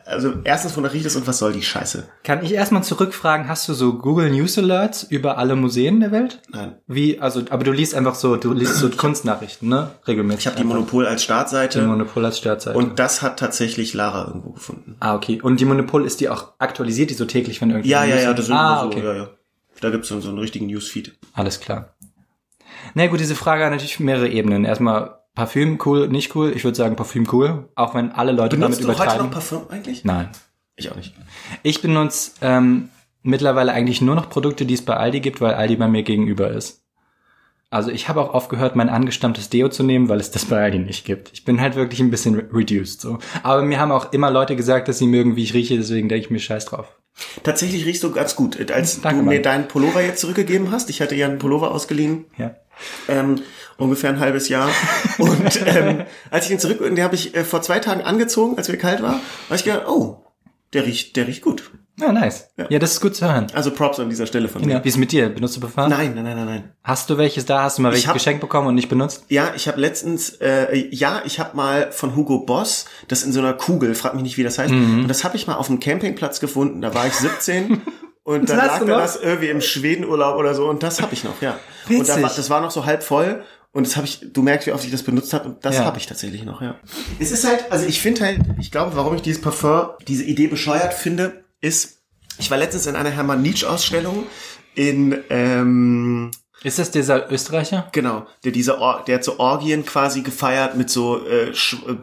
[0.06, 2.06] also erstens, wonach riecht es und was soll die Scheiße?
[2.22, 6.42] Kann ich erstmal zurückfragen, hast du so Google News Alerts über alle Museen der Welt?
[6.50, 6.76] Nein.
[6.86, 9.90] Wie, also, aber du liest einfach so, du liest so Kunstnachrichten, ne?
[10.06, 10.40] Regelmäßig.
[10.40, 12.76] Ich habe die Monopol als die Startseite Monopol als Startseite.
[12.76, 14.96] und das hat tatsächlich Lara irgendwo gefunden.
[15.00, 15.40] ah, okay.
[15.40, 17.88] Und die Monopol ist die auch aktualisiert, die so täglich, wenn irgendwie.
[17.90, 19.04] Ja, ja, ja, das sind ah, so, okay.
[19.04, 19.28] ja, ja.
[19.80, 21.18] Da gibt's so, so einen richtigen Newsfeed.
[21.32, 21.94] Alles klar.
[22.94, 24.64] Na gut, diese Frage hat natürlich mehrere Ebenen.
[24.64, 26.52] Erstmal Parfüm cool, nicht cool.
[26.54, 29.26] Ich würde sagen Parfüm cool, auch wenn alle Leute Benutzt damit du heute übertreiben.
[29.26, 30.04] noch Parfum eigentlich?
[30.04, 30.28] Nein.
[30.76, 31.14] Ich auch nicht.
[31.62, 32.88] Ich benutze ähm,
[33.22, 36.50] mittlerweile eigentlich nur noch Produkte, die es bei Aldi gibt, weil Aldi bei mir gegenüber
[36.50, 36.82] ist.
[37.70, 40.78] Also ich habe auch aufgehört, mein angestammtes Deo zu nehmen, weil es das bei Aldi
[40.78, 41.30] nicht gibt.
[41.32, 43.18] Ich bin halt wirklich ein bisschen re- reduced so.
[43.42, 46.24] Aber mir haben auch immer Leute gesagt, dass sie mögen, wie ich rieche, deswegen denke
[46.26, 46.86] ich mir scheiß drauf.
[47.42, 48.70] Tatsächlich riechst du ganz gut.
[48.70, 49.42] Als Danke, du mir Mann.
[49.42, 52.54] deinen Pullover jetzt zurückgegeben hast, ich hatte ja einen Pullover ausgeliehen, Ja.
[53.08, 53.40] ähm,
[53.78, 54.68] ungefähr ein halbes Jahr.
[55.18, 58.68] Und ähm, als ich ihn zurück, den habe ich äh, vor zwei Tagen angezogen, als
[58.68, 59.14] mir kalt war,
[59.48, 60.24] habe ich gedacht, oh,
[60.72, 61.70] der riecht, der riecht gut.
[61.96, 62.48] Ja, nice.
[62.70, 63.46] Ja, das ist gut zu hören.
[63.54, 64.72] Also Props an dieser Stelle von mir.
[64.72, 64.84] Ja.
[64.84, 65.28] Wie ist mit dir?
[65.28, 65.88] Benutzt du Parfum?
[65.88, 66.72] Nein, nein, nein, nein, nein.
[66.82, 67.62] Hast du welches da?
[67.62, 69.24] Hast du mal welches hab- geschenkt bekommen und nicht benutzt?
[69.28, 73.38] Ja, ich habe letztens, äh, ja, ich habe mal von Hugo Boss, das in so
[73.38, 75.02] einer Kugel, frag mich nicht, wie das heißt, Mhm.
[75.02, 77.80] und das habe ich mal auf einem Campingplatz gefunden, da war ich 17
[78.24, 81.40] und da lag da das irgendwie im Schwedenurlaub oder so und das habe ich noch,
[81.42, 81.60] ja.
[81.88, 82.22] Und da Witzig.
[82.24, 84.84] war, das war noch so halb voll und das habe ich, du merkst, wie oft
[84.84, 85.84] ich das benutzt habe und das Ja.
[85.84, 86.76] habe ich tatsächlich noch, ja.
[87.18, 90.46] Es ist halt, also ich finde halt, ich glaube, warum ich dieses Parfum, diese Idee
[90.46, 91.98] bescheuert finde, ist,
[92.38, 94.24] ich war letztens in einer Hermann Nietzsche Ausstellung
[94.74, 96.30] in, ähm,
[96.62, 97.88] Ist das dieser Österreicher?
[97.92, 101.94] Genau, der diese Or der hat so Orgien quasi gefeiert mit so äh, Sch äh,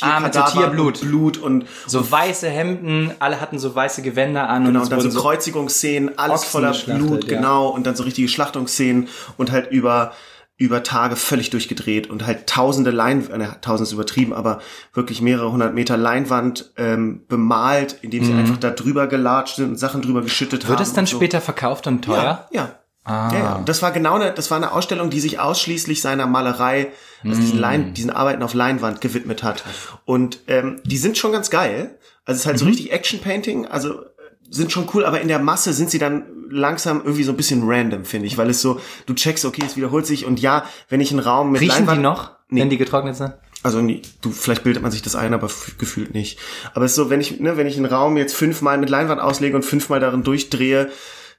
[0.00, 1.00] Ah, mit so Tierblut.
[1.02, 4.90] und Blut und So weiße Hemden, alle hatten so weiße Gewänder an genau, es und
[4.92, 7.36] dann so wurden Kreuzigungsszenen, alles Ochsen voller Blut, ja.
[7.36, 10.12] genau, und dann so richtige Schlachtungsszenen und halt über
[10.58, 14.60] über Tage völlig durchgedreht und halt tausende Leinwand, äh, tausend ist übertrieben, aber
[14.92, 19.76] wirklich mehrere hundert Meter Leinwand ähm, bemalt, indem sie einfach da drüber gelatscht sind und
[19.76, 20.72] Sachen drüber geschüttet haben.
[20.72, 20.78] Mhm.
[20.78, 21.16] Wird es dann so.
[21.16, 22.48] später verkauft und teuer?
[22.50, 22.74] Ja, ja.
[23.04, 23.30] Ah.
[23.32, 23.62] Ja, ja.
[23.64, 26.88] Das war genau eine, das war eine Ausstellung, die sich ausschließlich seiner Malerei,
[27.24, 27.40] also Mm.
[27.40, 29.64] diesen, Lein, diesen Arbeiten auf Leinwand gewidmet hat.
[30.04, 31.98] Und ähm, die sind schon ganz geil.
[32.26, 32.60] Also es ist halt Mhm.
[32.60, 33.64] so richtig Action Painting.
[33.66, 34.02] Also
[34.50, 37.62] sind schon cool, aber in der Masse sind sie dann langsam irgendwie so ein bisschen
[37.64, 41.00] random, finde ich, weil es so, du checkst, okay, es wiederholt sich und ja, wenn
[41.00, 42.62] ich einen Raum mit Riechen Leinwand, die noch, Nee.
[42.62, 43.34] wenn die getrocknet sind?
[43.62, 46.38] also du, vielleicht bildet man sich das ein, aber gefühlt nicht.
[46.74, 49.20] Aber es ist so, wenn ich, ne, wenn ich einen Raum jetzt fünfmal mit Leinwand
[49.20, 50.90] auslege und fünfmal darin durchdrehe,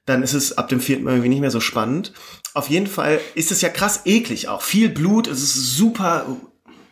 [0.05, 2.13] dann ist es ab dem vierten Mal irgendwie nicht mehr so spannend.
[2.53, 4.61] Auf jeden Fall ist es ja krass eklig auch.
[4.61, 6.25] Viel Blut, es ist super.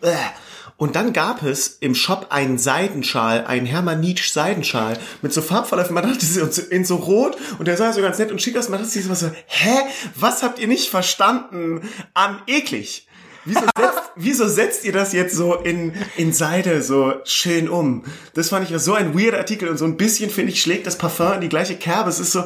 [0.01, 0.13] Äh.
[0.77, 5.95] Und dann gab es im Shop einen Seidenschal, einen Hermann Nietzsche Seidenschal mit so Farbverläufen.
[5.95, 8.69] Man dachte, in so rot und der sah so ganz nett und schick aus.
[8.69, 9.79] Man dachte sich so, hä?
[10.15, 13.07] Was habt ihr nicht verstanden an eklig?
[13.45, 18.03] Wieso setzt, wieso setzt ihr das jetzt so in, in Seide so schön um?
[18.35, 20.99] Das fand ich so ein weirder Artikel und so ein bisschen, finde ich, schlägt das
[20.99, 22.11] Parfum in die gleiche Kerbe.
[22.11, 22.43] Es ist so,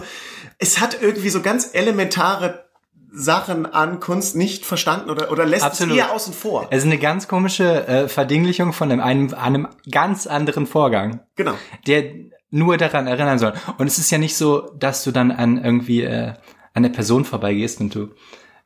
[0.57, 2.70] es hat irgendwie so ganz elementare
[3.13, 5.97] Sachen an Kunst nicht verstanden oder, oder lässt Absolut.
[5.97, 6.67] es eher außen vor.
[6.71, 11.53] Es ist eine ganz komische äh, Verdinglichung von einem, einem, einem ganz anderen Vorgang, Genau.
[11.87, 12.05] der
[12.49, 13.53] nur daran erinnern soll.
[13.77, 16.27] Und es ist ja nicht so, dass du dann an irgendwie äh,
[16.73, 18.09] an eine Person vorbeigehst und du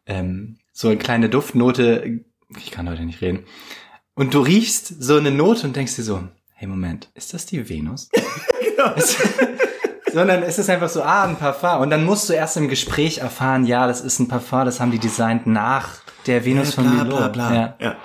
[0.06, 2.20] ähm, so eine kleine Duftnote,
[2.58, 3.46] ich kann heute nicht reden,
[4.14, 7.68] und du riechst so eine Note und denkst dir so, hey Moment, ist das die
[7.68, 8.10] Venus?
[8.96, 9.18] Es-
[10.16, 11.82] Sondern es ist einfach so, ah, ein Parfum.
[11.82, 14.92] Und dann musst du erst im Gespräch erfahren, ja, das ist ein Parfum, das haben
[14.92, 15.90] die designt nach
[16.26, 17.18] der Venus von bla, Milo.
[17.18, 17.54] bla, bla.
[17.54, 17.76] Ja.
[17.82, 17.96] Ja.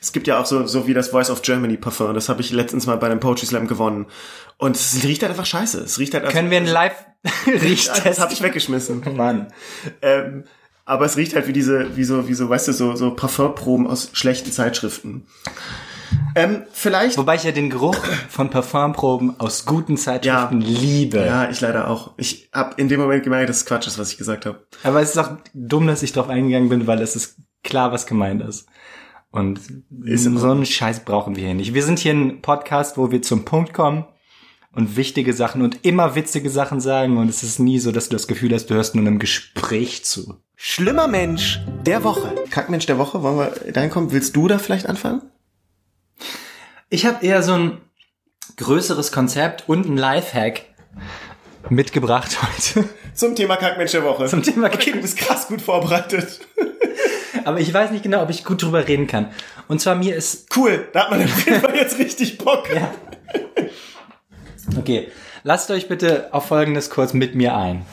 [0.00, 2.14] Es gibt ja auch so, so wie das Voice of Germany Parfum.
[2.14, 4.06] Das habe ich letztens mal bei einem Poetry Slam gewonnen.
[4.58, 5.80] Und es riecht halt einfach scheiße.
[5.80, 8.20] Es riecht halt als, Können wir einen Das Live-Riechtest?
[8.20, 9.02] habe ich weggeschmissen.
[9.16, 9.52] Mann.
[10.02, 10.44] Ähm,
[10.84, 13.88] aber es riecht halt wie diese, wie so, wie so, weißt du, so, so Parfumproben
[13.88, 15.26] aus schlechten Zeitschriften.
[16.34, 17.18] Ähm, vielleicht.
[17.18, 17.96] Wobei ich ja den Geruch
[18.28, 21.18] von Parfumproben aus guten Zeitschriften liebe.
[21.18, 22.12] Ja, ich leider auch.
[22.16, 24.66] Ich habe in dem Moment gemerkt, dass es Quatsch ist, was ich gesagt habe.
[24.82, 28.06] Aber es ist auch dumm, dass ich drauf eingegangen bin, weil es ist klar, was
[28.06, 28.66] gemeint ist.
[29.30, 29.60] Und
[30.04, 31.74] Ist so einen Scheiß brauchen wir hier nicht.
[31.74, 34.04] Wir sind hier ein Podcast, wo wir zum Punkt kommen
[34.72, 37.16] und wichtige Sachen und immer witzige Sachen sagen.
[37.16, 40.04] Und es ist nie so, dass du das Gefühl hast, du hörst nur einem Gespräch
[40.04, 40.42] zu.
[40.56, 42.34] Schlimmer Mensch der Woche.
[42.50, 44.12] Kackmensch der Woche, wollen wir dahin kommen?
[44.12, 45.22] Willst du da vielleicht anfangen?
[46.92, 47.80] Ich habe eher so ein
[48.56, 50.62] größeres Konzept und ein Lifehack
[51.68, 52.88] mitgebracht heute.
[53.14, 54.26] Zum Thema Kackmensch der Woche.
[54.26, 56.40] Zum Thema Okay, du bist krass gut vorbereitet.
[57.44, 59.30] Aber ich weiß nicht genau, ob ich gut drüber reden kann.
[59.68, 62.68] Und zwar mir ist Cool, da hat man auf jeden Fall jetzt richtig Bock.
[62.74, 62.92] Ja.
[64.76, 65.12] Okay,
[65.44, 67.86] lasst euch bitte auf Folgendes kurz mit mir ein.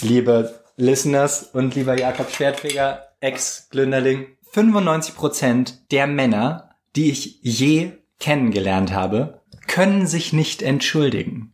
[0.00, 9.42] Liebe Listeners und lieber Jakob Schwertfeger, Ex-Glünderling, 95% der Männer, die ich je kennengelernt habe,
[9.66, 11.52] können sich nicht entschuldigen.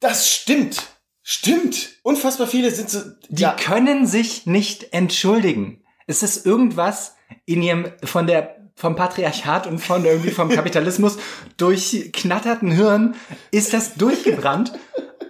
[0.00, 0.82] Das stimmt.
[1.22, 1.94] Stimmt.
[2.02, 3.00] Unfassbar viele sind so.
[3.28, 5.82] Die können sich nicht entschuldigen.
[6.06, 11.16] Es ist irgendwas in ihrem, von der, vom Patriarchat und von irgendwie vom Kapitalismus
[11.56, 13.14] durchknatterten Hirn
[13.50, 14.72] ist das durchgebrannt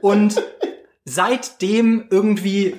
[0.03, 0.43] und
[1.05, 2.77] seitdem irgendwie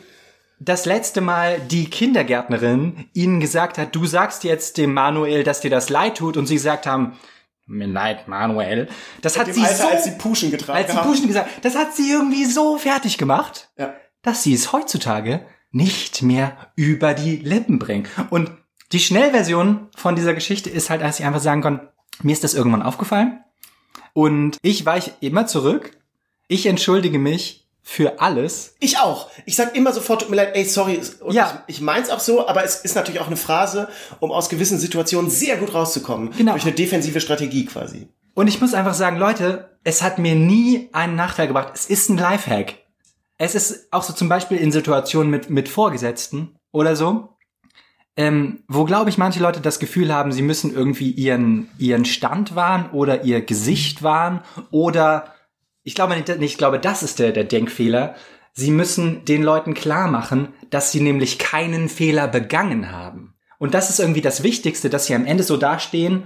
[0.59, 5.69] das letzte Mal die Kindergärtnerin ihnen gesagt hat, du sagst jetzt dem Manuel, dass dir
[5.69, 7.17] das leid tut und sie gesagt haben,
[7.67, 8.87] mir leid, Manuel.
[9.21, 11.09] Das hat sie Alter, so, als sie Puschen getragen als sie haben.
[11.09, 13.93] Puschen gesagt, das hat sie irgendwie so fertig gemacht Ja.
[14.21, 18.07] dass sie es heutzutage nicht mehr über die Lippen bringen.
[18.29, 18.51] Und
[18.91, 21.89] die Schnellversion von dieser Geschichte ist halt, dass ich einfach sagen kann,
[22.21, 23.43] mir ist das irgendwann aufgefallen
[24.13, 25.91] und ich weiche immer zurück.
[26.47, 28.73] Ich entschuldige mich für alles.
[28.79, 29.29] Ich auch.
[29.45, 30.99] Ich sag immer sofort, tut mir leid, ey, sorry.
[31.21, 31.63] Und Ja.
[31.67, 33.87] Ich, ich mein's auch so, aber es ist natürlich auch eine Phrase,
[34.19, 36.31] um aus gewissen Situationen sehr gut rauszukommen.
[36.35, 36.53] Genau.
[36.53, 38.07] Durch eine defensive Strategie quasi.
[38.33, 41.73] Und ich muss einfach sagen, Leute, es hat mir nie einen Nachteil gebracht.
[41.75, 42.73] Es ist ein Lifehack.
[43.37, 47.29] Es ist auch so zum Beispiel in Situationen mit, mit Vorgesetzten oder so,
[48.17, 52.55] ähm, wo, glaube ich, manche Leute das Gefühl haben, sie müssen irgendwie ihren, ihren Stand
[52.55, 55.34] wahren oder ihr Gesicht wahren oder
[55.85, 58.15] ich glaube nicht, ich glaube, das ist der, der Denkfehler.
[58.53, 63.35] Sie müssen den Leuten klar machen, dass sie nämlich keinen Fehler begangen haben.
[63.59, 66.23] Und das ist irgendwie das Wichtigste, dass sie am Ende so dastehen.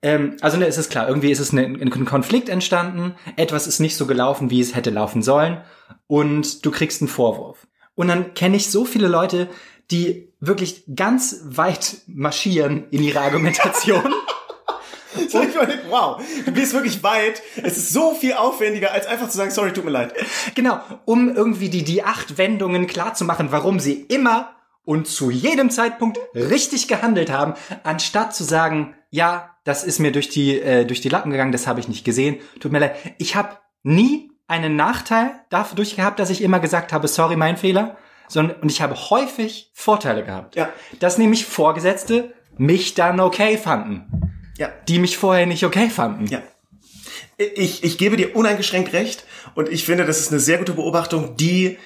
[0.00, 3.80] Ähm, also ne, es ist klar, irgendwie ist es eine, ein Konflikt entstanden, etwas ist
[3.80, 5.60] nicht so gelaufen, wie es hätte laufen sollen,
[6.06, 7.66] und du kriegst einen Vorwurf.
[7.96, 9.48] Und dann kenne ich so viele Leute,
[9.90, 14.14] die wirklich ganz weit marschieren in ihrer Argumentation.
[15.28, 17.42] So, ich meine, wow, du bist wirklich weit.
[17.62, 20.14] Es ist so viel aufwendiger, als einfach zu sagen, sorry, tut mir leid.
[20.54, 26.18] Genau, um irgendwie die, die acht Wendungen klarzumachen, warum sie immer und zu jedem Zeitpunkt
[26.34, 31.08] richtig gehandelt haben, anstatt zu sagen, ja, das ist mir durch die, äh, durch die
[31.08, 32.96] Lappen gegangen, das habe ich nicht gesehen, tut mir leid.
[33.18, 37.96] Ich habe nie einen Nachteil dadurch gehabt, dass ich immer gesagt habe, sorry, mein Fehler,
[38.26, 40.56] sondern und ich habe häufig Vorteile gehabt.
[40.56, 40.70] Ja.
[40.98, 44.70] Dass nämlich Vorgesetzte mich dann okay fanden, Ja.
[44.88, 46.26] die mich vorher nicht okay fanden.
[46.26, 46.42] Ja.
[47.38, 51.36] Ich, ich gebe dir uneingeschränkt recht, Und ich finde, das ist eine sehr gute Beobachtung,
[51.36, 51.78] die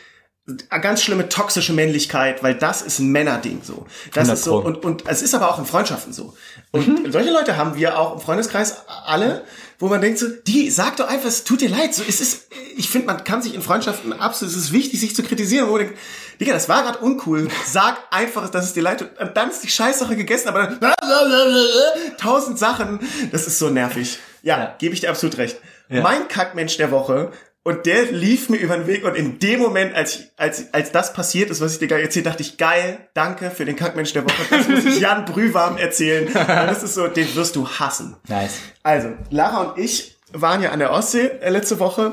[0.69, 3.87] ganz schlimme toxische Männlichkeit, weil das ist ein Männerding so.
[4.13, 6.35] Das 100 ist so und und es ist aber auch in Freundschaften so.
[6.71, 9.45] Und solche Leute haben wir auch im Freundeskreis alle,
[9.79, 12.49] wo man denkt so, die sag doch einfach, es tut dir leid, so es ist
[12.77, 15.73] ich finde, man kann sich in Freundschaften absolut es ist wichtig sich zu kritisieren, wo
[15.73, 15.99] man denkt,
[16.41, 17.49] Digga, das war gerade uncool.
[17.65, 19.19] Sag einfach, dass es dir leid tut.
[19.21, 20.95] Und dann ist die Scheißsache gegessen, aber dann
[22.19, 22.99] tausend Sachen,
[23.31, 24.19] das ist so nervig.
[24.43, 24.75] Ja, Ja.
[24.79, 25.59] gebe ich dir absolut recht.
[25.89, 26.03] Ja.
[26.03, 27.31] Mein Kackmensch der Woche
[27.65, 30.93] und der lief mir über den Weg und in dem Moment, als, ich, als, als
[30.93, 34.13] das passiert ist, was ich dir gerade erzählt, dachte ich, geil, danke für den Kackmensch
[34.13, 34.43] der Woche.
[34.51, 36.27] Das muss ich Jan Brühwarm erzählen.
[36.27, 38.17] Und das ist so, den wirst du hassen.
[38.29, 38.57] Nice.
[38.83, 42.13] Also, Lara und ich waren ja an der Ostsee äh, letzte Woche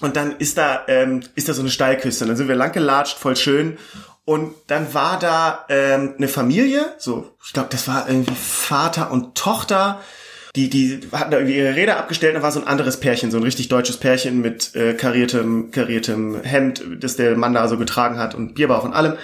[0.00, 2.24] und dann ist da, ähm, ist da so eine Steilküste.
[2.24, 3.76] Und dann sind wir lang gelatscht, voll schön.
[4.24, 9.34] Und dann war da ähm, eine Familie, so, ich glaube, das war irgendwie Vater und
[9.34, 10.00] Tochter.
[10.56, 13.30] Die, die hatten da irgendwie ihre Räder abgestellt, und da war so ein anderes Pärchen,
[13.30, 17.78] so ein richtig deutsches Pärchen mit äh, kariertem, kariertem Hemd, das der Mann da so
[17.78, 19.16] getragen hat und Bierbauch und allem.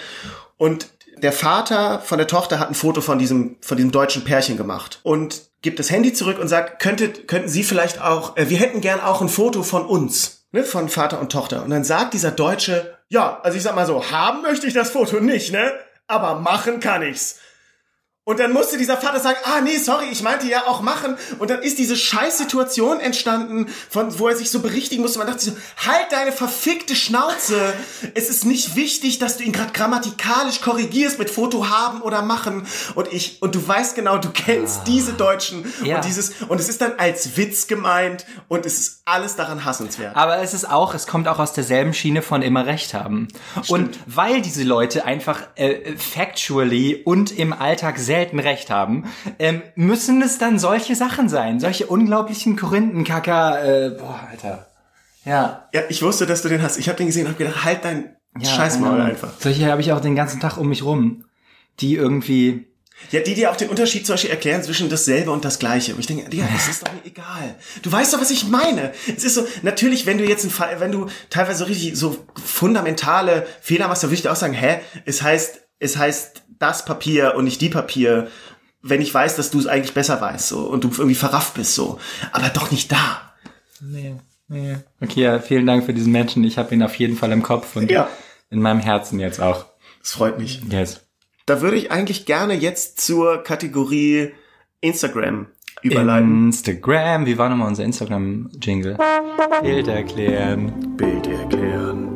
[0.56, 4.56] Und der Vater von der Tochter hat ein Foto von diesem, von diesem deutschen Pärchen
[4.56, 8.58] gemacht und gibt das Handy zurück und sagt, könnte, könnten Sie vielleicht auch, äh, wir
[8.58, 11.64] hätten gern auch ein Foto von uns, ne, von Vater und Tochter.
[11.64, 14.90] Und dann sagt dieser Deutsche, ja, also ich sag mal so, haben möchte ich das
[14.90, 15.72] Foto nicht, ne,
[16.06, 17.40] aber machen kann ich's.
[18.28, 21.16] Und dann musste dieser Vater sagen, ah nee, sorry, ich meinte ja auch machen.
[21.38, 25.18] Und dann ist diese Scheißsituation entstanden, von wo er sich so berichtigen musste.
[25.18, 25.52] Man dachte so,
[25.86, 27.72] halt deine verfickte Schnauze.
[28.14, 32.66] Es ist nicht wichtig, dass du ihn gerade grammatikalisch korrigierst mit Foto haben oder machen.
[32.96, 35.94] Und ich, und du weißt genau, du kennst diese Deutschen Ja.
[35.96, 40.16] und dieses, und es ist dann als Witz gemeint und es ist alles daran hassenswert.
[40.16, 43.28] Aber es ist auch, es kommt auch aus derselben Schiene von immer Recht haben.
[43.68, 49.04] Und weil diese Leute einfach äh, factually und im Alltag selten Recht haben,
[49.38, 51.60] ähm, müssen es dann solche Sachen sein.
[51.60, 53.64] Solche unglaublichen Korinthenkacker.
[53.64, 54.66] Äh, boah, Alter.
[55.26, 55.68] Ja.
[55.74, 56.78] Ja, ich wusste, dass du den hast.
[56.78, 59.06] Ich habe den gesehen und hab gedacht, halt dein ja Scheißmaul Ahnung.
[59.06, 59.32] einfach.
[59.38, 61.24] Solche habe ich auch den ganzen Tag um mich rum.
[61.80, 62.68] Die irgendwie.
[63.10, 65.92] Ja, die dir auch den Unterschied zum Beispiel erklären zwischen dasselbe und das Gleiche.
[65.92, 67.54] Und ich denke, Digga, das ist doch mir egal.
[67.82, 68.92] Du weißt doch, was ich meine.
[69.14, 72.24] Es ist so, natürlich, wenn du jetzt ein Fall, wenn du teilweise so richtig so
[72.42, 76.84] fundamentale Fehler machst, dann würde ich dir auch sagen, hä, es heißt, es heißt das
[76.84, 78.28] Papier und nicht die Papier,
[78.82, 81.74] wenn ich weiß, dass du es eigentlich besser weißt, so, und du irgendwie verrafft bist,
[81.74, 81.98] so.
[82.32, 83.32] Aber doch nicht da.
[83.80, 84.14] Nee,
[84.48, 84.76] nee.
[85.00, 86.44] Okay, ja, vielen Dank für diesen Menschen.
[86.44, 88.08] Ich habe ihn auf jeden Fall im Kopf und Ja.
[88.50, 89.66] in meinem Herzen jetzt auch.
[90.00, 90.62] Das freut mich.
[90.70, 91.00] Yes.
[91.46, 94.32] Da würde ich eigentlich gerne jetzt zur Kategorie
[94.80, 95.46] Instagram
[95.82, 96.46] überleiten.
[96.46, 97.26] Instagram.
[97.26, 98.98] Wie war nochmal unser Instagram-Jingle?
[99.62, 100.96] Bild erklären.
[100.96, 102.15] Bild erklären.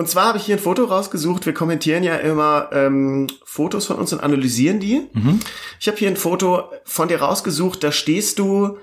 [0.00, 1.44] Und zwar habe ich hier ein Foto rausgesucht.
[1.44, 5.02] Wir kommentieren ja immer ähm, Fotos von uns und analysieren die.
[5.78, 7.84] Ich habe hier ein Foto von dir rausgesucht.
[7.84, 8.78] Da stehst du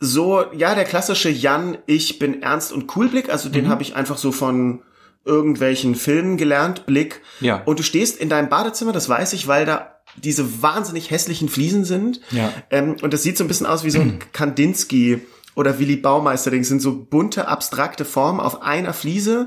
[0.00, 3.28] so, ja, der klassische Jan, ich bin ernst und cool Blick.
[3.28, 4.80] Also den habe ich einfach so von
[5.26, 7.20] irgendwelchen Filmen gelernt, Blick.
[7.40, 7.60] Ja.
[7.66, 11.84] Und du stehst in deinem Badezimmer, das weiß ich, weil da diese wahnsinnig hässlichen Fliesen
[11.84, 12.22] sind.
[12.30, 12.50] Ja.
[12.70, 15.20] Ähm, und das sieht so ein bisschen aus wie so ein Kandinsky
[15.54, 16.64] oder Willy Baumeister Ding.
[16.64, 19.46] sind so bunte, abstrakte Formen auf einer Fliese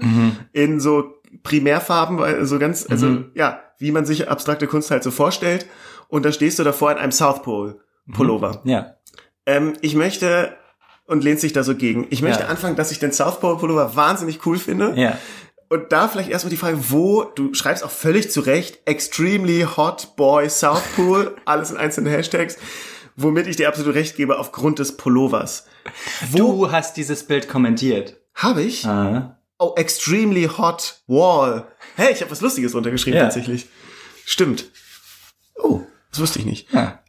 [0.53, 5.65] in so Primärfarben, so ganz, also ja, wie man sich abstrakte Kunst halt so vorstellt.
[6.07, 7.79] Und da stehst du davor in einem South Pole
[8.13, 8.61] Pullover.
[8.63, 8.95] Ja.
[9.45, 10.55] Ähm, ich möchte
[11.05, 12.07] und lehnt sich da so gegen.
[12.09, 12.49] Ich möchte Ja.
[12.49, 14.93] anfangen, dass ich den South Pole Pullover wahnsinnig cool finde.
[14.95, 15.17] Ja.
[15.69, 20.15] Und da vielleicht erstmal die Frage, wo, du schreibst auch völlig zu Recht, extremely hot
[20.15, 22.57] boy South Pole, alles in einzelnen Hashtags,
[23.17, 25.67] womit ich dir absolut recht gebe, aufgrund des Pullovers.
[26.31, 28.15] Wo Du hast dieses Bild kommentiert.
[28.35, 28.85] habe ich?
[28.85, 29.37] Ah.
[29.59, 31.65] Oh, extremely hot wall.
[31.95, 33.23] Hey, ich habe was Lustiges runtergeschrieben Ja.
[33.25, 33.67] tatsächlich.
[34.25, 34.69] Stimmt.
[35.55, 36.71] Oh, das wusste ich nicht.
[36.71, 36.99] Ja.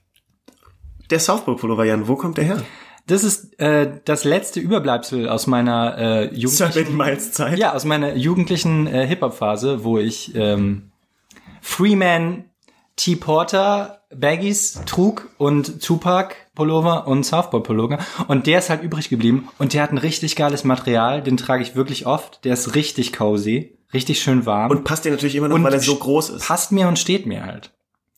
[1.11, 2.63] Der South Pole Pullover, Jan, wo kommt der her?
[3.07, 7.59] Das ist äh, das letzte Überbleibsel aus meiner äh, jugendlichen Seven Miles Zeit.
[7.59, 10.91] Ja, aus meiner jugendlichen äh, Hip-Hop-Phase, wo ich ähm,
[11.63, 12.45] Freeman
[12.99, 13.17] T.
[13.17, 17.99] Porter Baggies trug und Tupac Pullover und Southpaw Pullover.
[18.27, 19.49] Und der ist halt übrig geblieben.
[19.59, 21.23] Und der hat ein richtig geiles Material.
[21.23, 22.45] Den trage ich wirklich oft.
[22.45, 23.79] Der ist richtig cozy.
[23.95, 24.71] Richtig schön warm.
[24.71, 26.47] Und passt dir natürlich immer noch, Und weil er so groß ist.
[26.47, 27.71] passt mir und steht mir halt.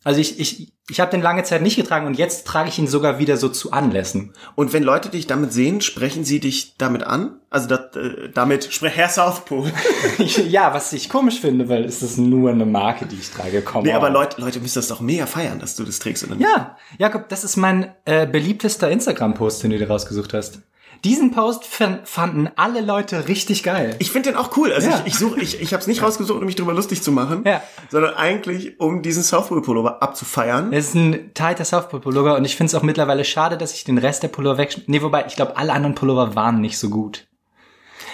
[0.02, 2.86] Also ich, ich, ich habe den lange Zeit nicht getragen und jetzt trage ich ihn
[2.86, 4.32] sogar wieder so zu Anlässen.
[4.54, 7.38] Und wenn Leute dich damit sehen, sprechen sie dich damit an?
[7.50, 9.70] Also dat, äh, damit, sprech Herr South Pole.
[10.48, 13.60] ja, was ich komisch finde, weil es ist nur eine Marke, die ich trage.
[13.60, 13.96] Komm nee, on.
[13.96, 16.48] aber Leute, Leute müssen das doch mega feiern, dass du das trägst, oder nicht?
[16.48, 20.60] Ja, Jakob, das ist mein äh, beliebtester Instagram-Post, den du dir rausgesucht hast.
[21.04, 23.96] Diesen Post fan- fanden alle Leute richtig geil.
[24.00, 24.70] Ich finde den auch cool.
[24.72, 25.00] Also Ja.
[25.06, 27.42] ich, ich suche, ich, ich habe es nicht rausgesucht, um mich drüber lustig zu machen,
[27.46, 27.62] Ja.
[27.90, 30.72] sondern eigentlich, um diesen South Pole Pullover abzufeiern.
[30.72, 33.96] Es ist ein tighter Softball-Pullover und ich finde es auch mittlerweile schade, dass ich den
[33.98, 34.76] Rest der Pullover weg...
[34.88, 37.26] Nee, wobei, ich glaube, alle anderen Pullover waren nicht so gut.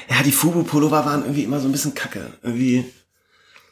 [0.08, 2.34] Ja, die Fubu-Pullover waren irgendwie immer so ein bisschen kacke.
[2.42, 2.84] Irgendwie.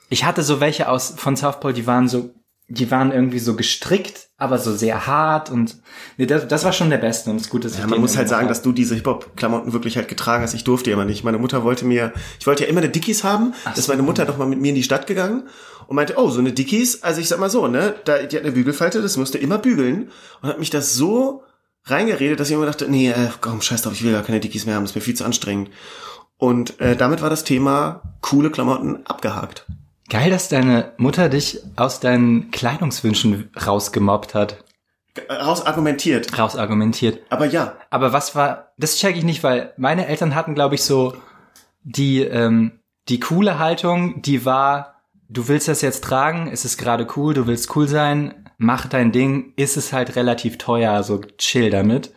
[0.08, 2.30] Ich hatte so welche aus von South Pole, die waren so,
[2.68, 5.76] die waren irgendwie so gestrickt, aber so sehr hart und
[6.16, 8.00] nee, das, das war schon der Beste und es ist gut, dass ich Ja, man
[8.00, 8.48] muss halt sagen, hab.
[8.48, 10.54] dass du diese Hip-Hop-Klamotten wirklich halt getragen hast.
[10.54, 11.24] Ich durfte immer nicht.
[11.24, 13.52] Meine Mutter wollte mir, ich wollte ja immer eine Dickies haben.
[13.64, 15.44] Das ist meine Mutter doch mal mit mir in die Stadt gegangen
[15.88, 18.44] und meinte, oh, so eine Dickies, also ich sag mal so, ne, da, die hat
[18.44, 21.42] eine Bügelfalte, das musste immer bügeln und hat mich das so
[21.84, 24.64] reingeredet, dass ich immer dachte, nee, äh, komm, scheiß drauf, ich will gar keine Dickies
[24.64, 25.70] mehr haben, das ist mir viel zu anstrengend.
[26.38, 29.66] Und äh, damit war das Thema coole Klamotten abgehakt.
[30.10, 34.62] Geil, dass deine Mutter dich aus deinen Kleidungswünschen rausgemobbt hat,
[35.28, 36.36] Äh, Rausargumentiert.
[36.38, 37.20] rausargumentiert.
[37.30, 40.82] Aber ja, Aber was war, das check ich nicht, weil meine Eltern hatten, glaube ich,
[40.82, 41.14] so
[41.84, 47.06] die, ähm, die coole Haltung, die war, du willst das jetzt tragen, es ist gerade
[47.16, 51.70] cool, du willst cool sein, mach dein Ding, ist es halt relativ teuer, also chill
[51.70, 52.12] damit.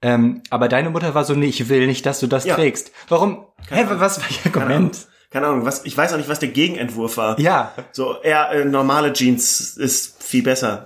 [0.00, 2.54] Ähm, aber deine Mutter war so, nee, ich will nicht, dass du das Ja.
[2.54, 2.92] trägst.
[3.08, 3.44] Warum?
[3.68, 4.64] Hä, was war ihr keine.
[4.66, 5.06] Argument?
[5.30, 7.38] Keine Ahnung, was, ich weiß auch nicht, was der Gegenentwurf war.
[7.38, 10.84] Ja, So, eher äh, normale Jeans ist viel besser.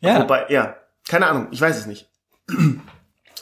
[0.00, 0.20] ja.
[0.22, 0.76] Wobei, ja,
[1.08, 2.08] keine Ahnung, ich weiß es nicht.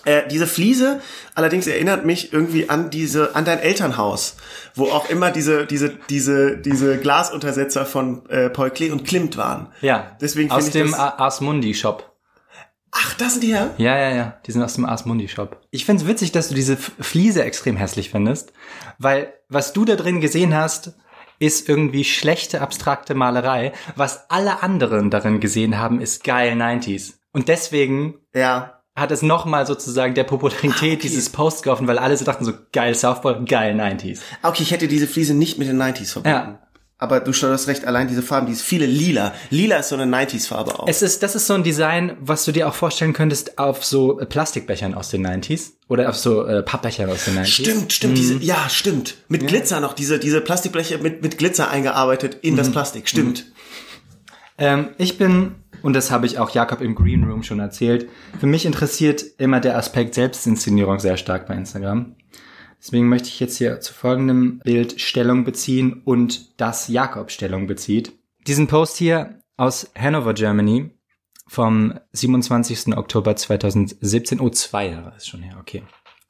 [0.07, 1.01] Äh, diese Fliese
[1.35, 4.37] allerdings erinnert mich irgendwie an diese, an dein Elternhaus,
[4.75, 9.69] wo auch immer diese, diese, diese, diese Glasuntersetzer von äh, Paul Klee und Klimt waren.
[9.81, 10.15] ja.
[10.21, 12.14] Deswegen aus ich dem das- A- Ars Mundi Shop.
[12.97, 13.71] Ach, das sind die her?
[13.79, 14.39] Ja, ja, ja.
[14.47, 15.61] Die sind aus dem Ars Mundi Shop.
[15.71, 18.53] Ich find's witzig, dass du diese Fliese extrem hässlich findest,
[18.99, 20.93] weil was du da drin gesehen hast,
[21.41, 23.73] ist irgendwie schlechte abstrakte Malerei.
[23.97, 27.15] Was alle anderen darin gesehen haben, ist geil 90s.
[27.33, 28.81] Und deswegen Ja.
[28.95, 32.95] hat es nochmal sozusagen der Popularität dieses Posts geholfen, weil alle so dachten so geil
[32.95, 34.21] Southpaw, geil 90s.
[34.43, 36.37] Ah, Okay, ich hätte diese Fliese nicht mit den 90s verbunden.
[36.39, 36.61] Ja.
[37.05, 39.35] Aber du hast recht, allein diese Farben, dieses viele Lila.
[39.51, 40.89] Lila ist so eine 90s-Farbe auch.
[40.89, 44.19] Es ist, das ist so ein Design, was du dir auch vorstellen könntest auf so
[44.19, 47.45] äh, Plastikbechern aus den 90s oder auf so äh, Pappbechern aus den 90s.
[47.45, 49.17] Stimmt, stimmt, diese, ja, stimmt.
[49.29, 53.45] Mit Glitzer noch, diese, diese Plastikbleche mit, mit Glitzer eingearbeitet in das Plastik, stimmt.
[54.57, 58.09] Ähm, ich bin, und das habe ich auch Jakob im Green Room schon erzählt,
[58.41, 62.17] für mich interessiert immer der Aspekt Selbstinszenierung sehr stark bei Instagram.
[62.85, 68.13] Deswegen möchte ich jetzt hier zu folgendem Bild Stellung beziehen und das Jakob Stellung bezieht.
[68.47, 70.91] Diesen Post hier aus Hanover, Germany
[71.47, 72.95] vom 27.
[72.95, 74.39] Oktober 2017.
[74.39, 75.83] Oh, zwei Jahre ist schon her, okay.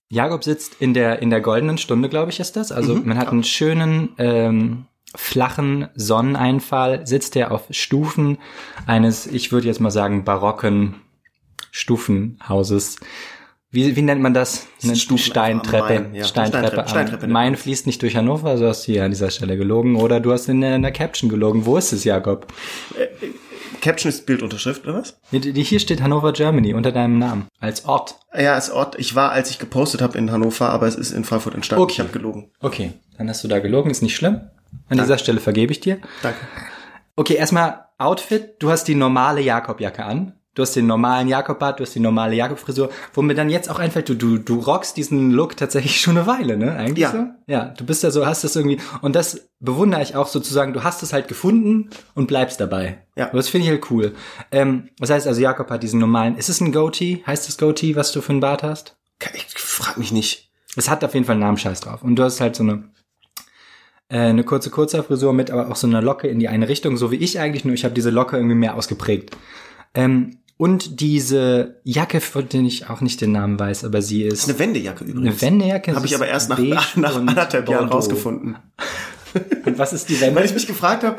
[0.09, 2.71] Jakob sitzt in der, in der goldenen Stunde, glaube ich, ist das.
[2.71, 4.87] Also man hat einen schönen, ähm,
[5.17, 8.39] flachen Sonneneinfall, sitzt er auf Stufen
[8.87, 10.97] eines, ich würde jetzt mal sagen, barocken
[11.73, 12.99] Stufenhauses.
[13.75, 14.69] Wie, wie nennt man das?
[14.85, 16.01] Eine Stufen Steintreppe.
[16.01, 16.25] Main, ja.
[16.25, 16.85] Steintreppe.
[16.89, 19.97] Steintreppe nennt Main fließt nicht durch Hannover, also hast du hier an dieser Stelle gelogen.
[19.97, 21.67] Oder du hast in der, in der Caption gelogen.
[21.67, 22.47] Wo ist es, Jakob?
[23.81, 25.19] Caption ist Bildunterschrift, oder was?
[25.31, 27.49] Hier steht Hannover, Germany unter deinem Namen.
[27.59, 28.15] Als Ort.
[28.33, 28.97] Ja, als Ort.
[28.99, 31.83] Ich war, als ich gepostet habe in Hannover, aber es ist in Frankfurt entstanden.
[31.83, 31.95] Okay.
[31.95, 32.53] Ich habe gelogen.
[32.61, 34.41] Okay, dann hast du da gelogen, ist nicht schlimm.
[34.89, 35.99] An dieser Stelle vergebe ich dir.
[36.23, 36.39] Danke.
[37.17, 38.55] Okay, erstmal Outfit.
[38.61, 40.35] Du hast die normale Jakob-Jacke an.
[40.55, 42.91] Du hast den normalen Jakob-Bart, du hast die normale Jakob-Frisur.
[43.13, 46.27] Wo mir dann jetzt auch einfällt, du, du, du rockst diesen Look tatsächlich schon eine
[46.27, 46.77] Weile, ne?
[46.77, 47.11] Eigentlich Ja.
[47.11, 47.27] so?
[47.47, 50.85] Ja, du bist ja so, hast das irgendwie, und das bewundere ich auch sozusagen, du
[50.85, 52.99] hast es halt gefunden und bleibst dabei.
[53.17, 53.27] Ja.
[53.31, 54.15] Und das finde ich halt cool.
[54.53, 57.23] Ähm, das heißt also, Jakob hat diesen normalen, ist es ein Goatee?
[57.27, 58.97] Heißt das Goatee, was du für einen Bart hast?
[59.35, 60.51] Ich frag mich nicht.
[60.77, 62.03] Es hat auf jeden Fall einen Namensscheiß drauf.
[62.03, 62.91] Und du hast halt so eine,
[64.09, 67.11] äh, eine kurze Kurzhaarfrisur mit, aber auch so eine Locke in die eine Richtung, so
[67.11, 69.37] wie ich eigentlich, nur ich habe diese Locke irgendwie mehr ausgeprägt.
[69.95, 74.33] Ähm, und diese Jacke, von der ich auch nicht den Namen weiß, aber sie ist,
[74.33, 75.43] Das ist eine Wendejacke übrigens.
[75.43, 75.95] eine Wendejacke.
[75.95, 76.59] Habe es ich aber erst nach,
[76.97, 78.57] nach anderthalb Jahren rausgefunden.
[79.67, 80.37] Und was ist die Wende?
[80.37, 81.17] Weil ich mich gefragt habe,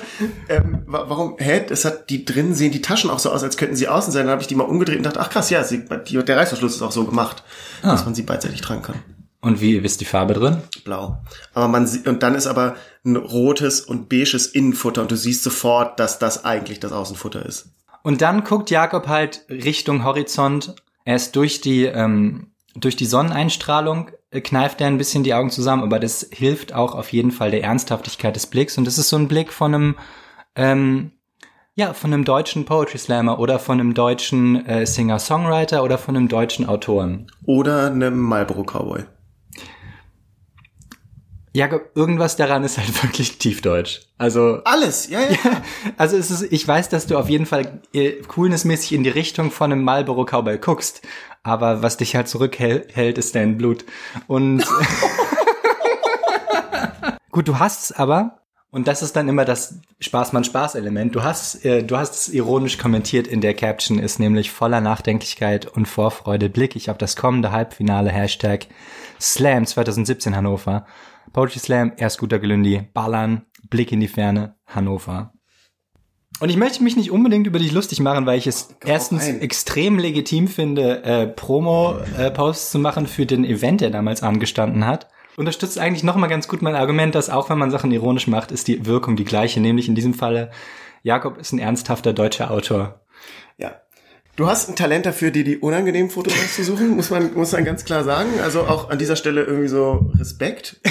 [0.47, 3.57] ähm, wa- warum, hä, das hat die drin sehen die Taschen auch so aus, als
[3.57, 4.23] könnten sie außen sein.
[4.25, 6.75] Dann habe ich die mal umgedreht und dachte, ach krass, ja, sie, die, der Reißverschluss
[6.75, 7.43] ist auch so gemacht,
[7.81, 7.91] Ah.
[7.91, 8.95] dass man sie beidseitig tragen kann.
[9.41, 10.57] Und wie ist die Farbe drin?
[10.85, 11.17] Blau.
[11.53, 15.43] Aber man sieht, und dann ist aber ein rotes und beiges Innenfutter und du siehst
[15.43, 17.65] sofort, dass das eigentlich das Außenfutter ist.
[18.05, 20.75] Und dann guckt Jakob halt Richtung Horizont.
[21.05, 25.49] Er ist durch die, ähm, durch die Sonneneinstrahlung äh, kneift er ein bisschen die Augen
[25.49, 28.77] zusammen, aber das hilft auch auf jeden Fall der Ernsthaftigkeit des Blicks.
[28.77, 29.95] Und das ist so ein Blick von einem,
[30.55, 31.13] ähm,
[31.73, 36.27] ja, von einem deutschen Poetry Slammer oder von einem deutschen äh, Singer-Songwriter oder von einem
[36.27, 37.25] deutschen Autoren.
[37.47, 39.05] Oder einem Marlboro Cowboy.
[41.55, 44.01] Jakob, irgendwas daran ist halt wirklich tiefdeutsch.
[44.17, 45.37] Also Alles, ja, ja.
[45.97, 49.51] Also es ist, ich weiß, dass du auf jeden Fall äh, coolnessmäßig in die Richtung
[49.51, 51.01] von einem Marlboro Cowboy guckst,
[51.43, 53.85] aber was dich halt zurückhält, ist dein Blut.
[54.27, 54.65] Und
[57.31, 58.39] gut, du hast es aber,
[58.71, 61.15] und das ist dann immer das Spaß-Mann-Spaß-Element.
[61.15, 65.67] Du hast, äh, du hast es ironisch kommentiert in der Caption, ist nämlich voller Nachdenklichkeit
[65.67, 68.67] und Vorfreude blick ich auf das kommende Halbfinale Hashtag
[69.21, 70.85] Slam 2017 Hannover.
[71.33, 75.33] Poetry Slam, erst guter Gelündi, Ballern, Blick in die Ferne, Hannover.
[76.39, 79.23] Und ich möchte mich nicht unbedingt über dich lustig machen, weil ich es Komm erstens
[79.23, 79.41] rein.
[79.41, 85.07] extrem legitim finde, äh, Promo-Posts zu machen für den Event, der damals angestanden hat.
[85.37, 88.67] Unterstützt eigentlich nochmal ganz gut mein Argument, dass auch wenn man Sachen ironisch macht, ist
[88.67, 89.61] die Wirkung die gleiche.
[89.61, 90.51] Nämlich in diesem Falle,
[91.03, 93.01] Jakob ist ein ernsthafter deutscher Autor.
[93.57, 93.81] Ja.
[94.35, 97.85] Du hast ein Talent dafür, dir die unangenehmen Fotos auszusuchen, muss man, muss man ganz
[97.85, 98.29] klar sagen.
[98.43, 100.77] Also auch an dieser Stelle irgendwie so Respekt.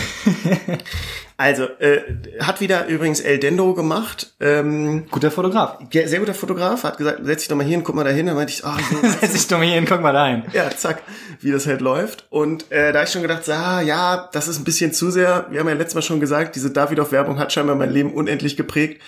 [1.36, 2.01] Also, äh,
[2.38, 4.34] hat wieder übrigens El Dendo gemacht.
[4.38, 5.78] Ähm, Guter Fotograf.
[5.90, 8.26] sehr guter Fotograf, hat gesagt, setz dich doch mal hier und guck mal da hin.
[8.26, 10.45] Da meinte ich, ah, so, Setz dich doch mal hier hin, guck mal da hin.
[10.53, 11.03] ja, zack,
[11.40, 12.26] wie das halt läuft.
[12.30, 15.59] Und äh, da ich schon gedacht, ah, ja, das ist ein bisschen zu sehr, wir
[15.59, 19.03] haben ja letztes Mal schon gesagt, diese Davidoff-Werbung hat scheinbar mein Leben unendlich geprägt.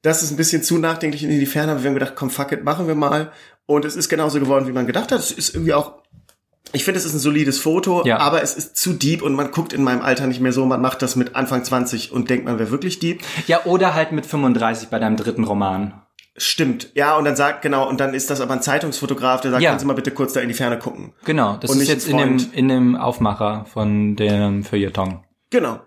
[0.00, 2.52] Das ist ein bisschen zu nachdenklich in die Ferne, aber wir haben gedacht, komm, fuck
[2.52, 3.30] it, machen wir mal.
[3.70, 5.18] Und es ist genauso geworden, wie man gedacht hat.
[5.20, 5.92] Es ist irgendwie auch,
[6.72, 8.16] ich finde, es ist ein solides Foto, Ja.
[8.16, 10.80] aber es ist zu deep und man guckt in meinem Alter nicht mehr so, man
[10.80, 13.20] macht das mit Anfang 20 und denkt, man wäre wirklich deep.
[13.46, 16.00] Ja, oder halt mit 35 bei deinem dritten Roman.
[16.38, 19.62] Stimmt, ja, und dann sagt, genau, und dann ist das aber ein Zeitungsfotograf, der sagt,
[19.62, 19.70] Ja.
[19.70, 21.12] können Sie mal bitte kurz da in die Ferne gucken.
[21.26, 25.24] Genau, das Und ist jetzt in dem, in dem Aufmacher von dem Feuilleton.
[25.50, 25.80] Genau.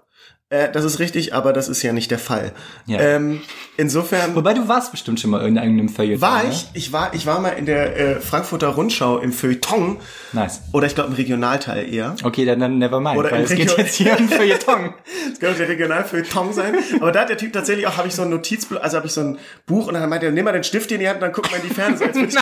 [0.51, 2.51] Äh, das ist richtig, aber das ist ja nicht der Fall.
[2.85, 2.99] Ja.
[2.99, 3.41] Ähm,
[3.77, 6.21] insofern Wobei du warst bestimmt schon mal in irgendeinem Feuilleton.
[6.21, 6.49] war ne?
[6.51, 9.97] ich, ich war, ich war mal in der äh, Frankfurter Rundschau im Feuilleton
[10.33, 10.61] Nice.
[10.73, 12.15] oder ich glaube im Regionalteil eher.
[12.23, 14.93] Okay, dann, dann never mind, Oder weil im es geht Region- jetzt hier um Feuilleton.
[15.29, 16.75] Das könnte der Regionalfeuilleton sein.
[16.99, 19.13] Aber da hat der Typ tatsächlich auch, habe ich so ein Notizbuch, also habe ich
[19.13, 21.21] so ein Buch und dann meinte er, nimm mal den Stift in die Hand und
[21.21, 21.97] dann guck mal in die Ferne.
[21.97, 22.37] So, als, würde ich,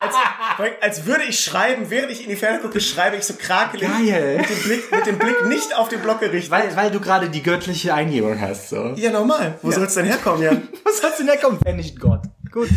[0.00, 0.14] als,
[0.80, 3.86] als würde ich schreiben, während ich in die Ferne gucke, schreibe ich so krakelig.
[3.88, 4.38] Geil.
[4.38, 6.50] Mit dem Blick, mit dem Blick nicht auf den Block gerichtet.
[6.50, 8.92] Weil, weil du gerade die göttliche Eingebung hast, so.
[8.96, 9.58] ja, normal.
[9.62, 10.62] Wo soll's denn herkommen, Jan?
[10.84, 12.22] Was hast du denn herkommen, wenn nicht Gott?
[12.52, 12.68] Gut.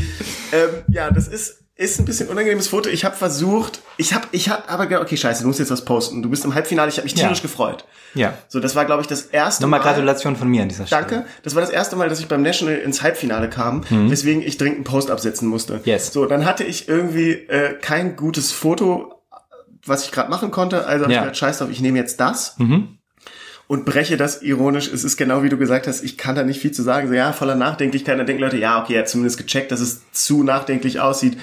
[0.51, 2.89] Ähm, ja, das ist, ist ein bisschen unangenehmes Foto.
[2.89, 6.23] Ich habe versucht, ich habe, ich habe, aber okay, scheiße, du musst jetzt was posten.
[6.23, 7.23] Du bist im Halbfinale, ich habe mich Ja.
[7.25, 7.85] tierisch gefreut.
[8.15, 8.33] Ja.
[8.47, 9.85] So, das war, glaube ich, das erste Nochmal Mal.
[9.85, 11.01] Gratulation von mir an dieser Stelle.
[11.07, 11.25] Danke.
[11.43, 14.77] Das war das erste Mal, dass ich beim National ins Halbfinale kam, weswegen ich dringend
[14.77, 15.73] einen Post absetzen musste.
[15.75, 15.81] Mhm.
[15.85, 16.11] Yes.
[16.11, 19.13] So, dann hatte ich irgendwie äh, kein gutes Foto,
[19.85, 20.85] was ich gerade machen konnte.
[20.87, 21.17] Also hab Ja.
[21.17, 22.55] ich gedacht, scheiß drauf, ich nehme jetzt das.
[22.57, 22.96] Mhm.
[23.67, 24.87] Und breche das ironisch.
[24.87, 27.09] Es ist genau wie du gesagt hast, ich kann da nicht viel zu sagen.
[27.09, 28.17] So, ja, voller Nachdenklichkeit.
[28.17, 31.37] Dann denken Leute, ja, okay, er hat zumindest gecheckt, dass es zu nachdenklich aussieht.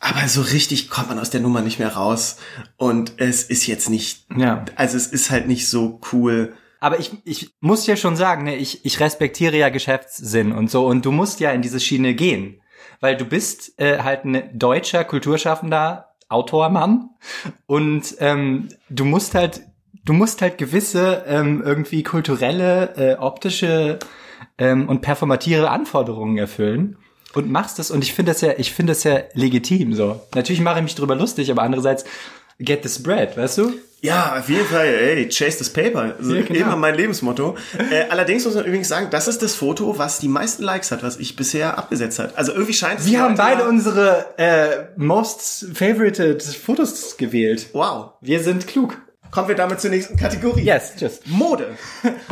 [0.00, 2.36] Aber so richtig kommt man aus der Nummer nicht mehr raus.
[2.76, 4.64] Und es ist jetzt nicht, Ja.
[4.74, 6.52] also es ist halt nicht so cool.
[6.80, 10.86] Aber ich, ich muss ja schon sagen, ne, ich, ich respektiere ja Geschäftssinn und so
[10.86, 12.60] und du musst ja in diese Schiene gehen.
[13.00, 17.10] Weil du bist äh, halt ein deutscher Kulturschaffender, Autormann
[17.66, 19.62] und ähm, du musst halt,
[20.06, 23.98] du musst halt gewisse ähm, irgendwie kulturelle, äh, optische
[24.58, 26.96] ähm, und performative Anforderungen erfüllen
[27.34, 30.20] und machst das und ich finde das ja, ich finde das ja legitim so.
[30.34, 32.04] Natürlich mache ich mich drüber lustig, aber andererseits
[32.58, 33.72] get the spread, weißt du?
[34.02, 36.14] Ja, auf jeden Fall, ey, chase this paper.
[36.18, 36.60] Also Ja, genau.
[36.60, 37.56] Immer mein Lebensmotto.
[37.90, 41.02] Äh, allerdings muss man übrigens sagen, das ist das Foto, was die meisten Likes hat,
[41.02, 42.36] was ich bisher abgesetzt hat.
[42.38, 47.70] Also irgendwie scheint es Wir haben beide ja- unsere äh, most favorited Fotos gewählt.
[47.72, 48.10] Wow.
[48.20, 48.96] Wir sind klug.
[49.30, 50.62] Kommen wir damit zur nächsten Kategorie.
[50.62, 51.26] Yes, just.
[51.26, 51.76] Mode.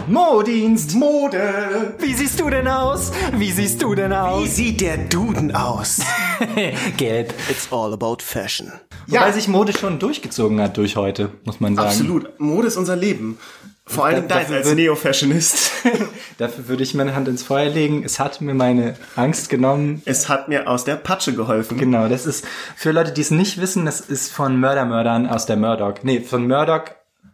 [0.07, 0.95] Modienst.
[0.95, 1.95] Mode.
[1.99, 3.12] Wie siehst du denn aus?
[3.36, 4.57] Wie siehst du denn Wie aus?
[4.57, 6.01] sieht der Duden aus?
[6.97, 7.34] Gelb.
[7.51, 8.72] It's all about fashion.
[9.07, 11.88] Wobei sich Mode schon durchgezogen hat durch heute, muss man sagen.
[11.88, 12.40] absolut.
[12.40, 13.38] Mode ist unser Leben.
[13.87, 15.70] Vor allem Da- dafür als Neo-Fashionist.
[16.39, 18.03] Dafür würde ich meine Hand ins Feuer legen.
[18.03, 20.01] Es hat mir meine Angst genommen.
[20.07, 21.76] es hat mir aus der Patsche geholfen.
[21.76, 25.57] Genau, das ist für Leute, die es nicht wissen, das ist von Mördermördern aus der
[25.59, 25.97] Murdoch.
[26.03, 26.85] Nee, von Murdoch,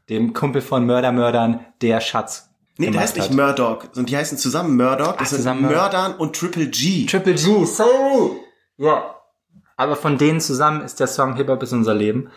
[0.08, 2.48] dem Kumpel von Mördermördern, der Schatz.
[2.78, 3.36] Nee, der heißt nicht hat.
[3.36, 5.12] Murdoch, sondern die heißen zusammen Murdoch.
[5.12, 5.76] Das Ach, sind zusammen Murdoch.
[5.76, 7.06] Mördern und Triple G.
[7.06, 8.40] Triple G, so.
[8.76, 9.14] Ja.
[9.76, 12.28] Aber von denen zusammen ist der Song Hip Hop ist unser Leben,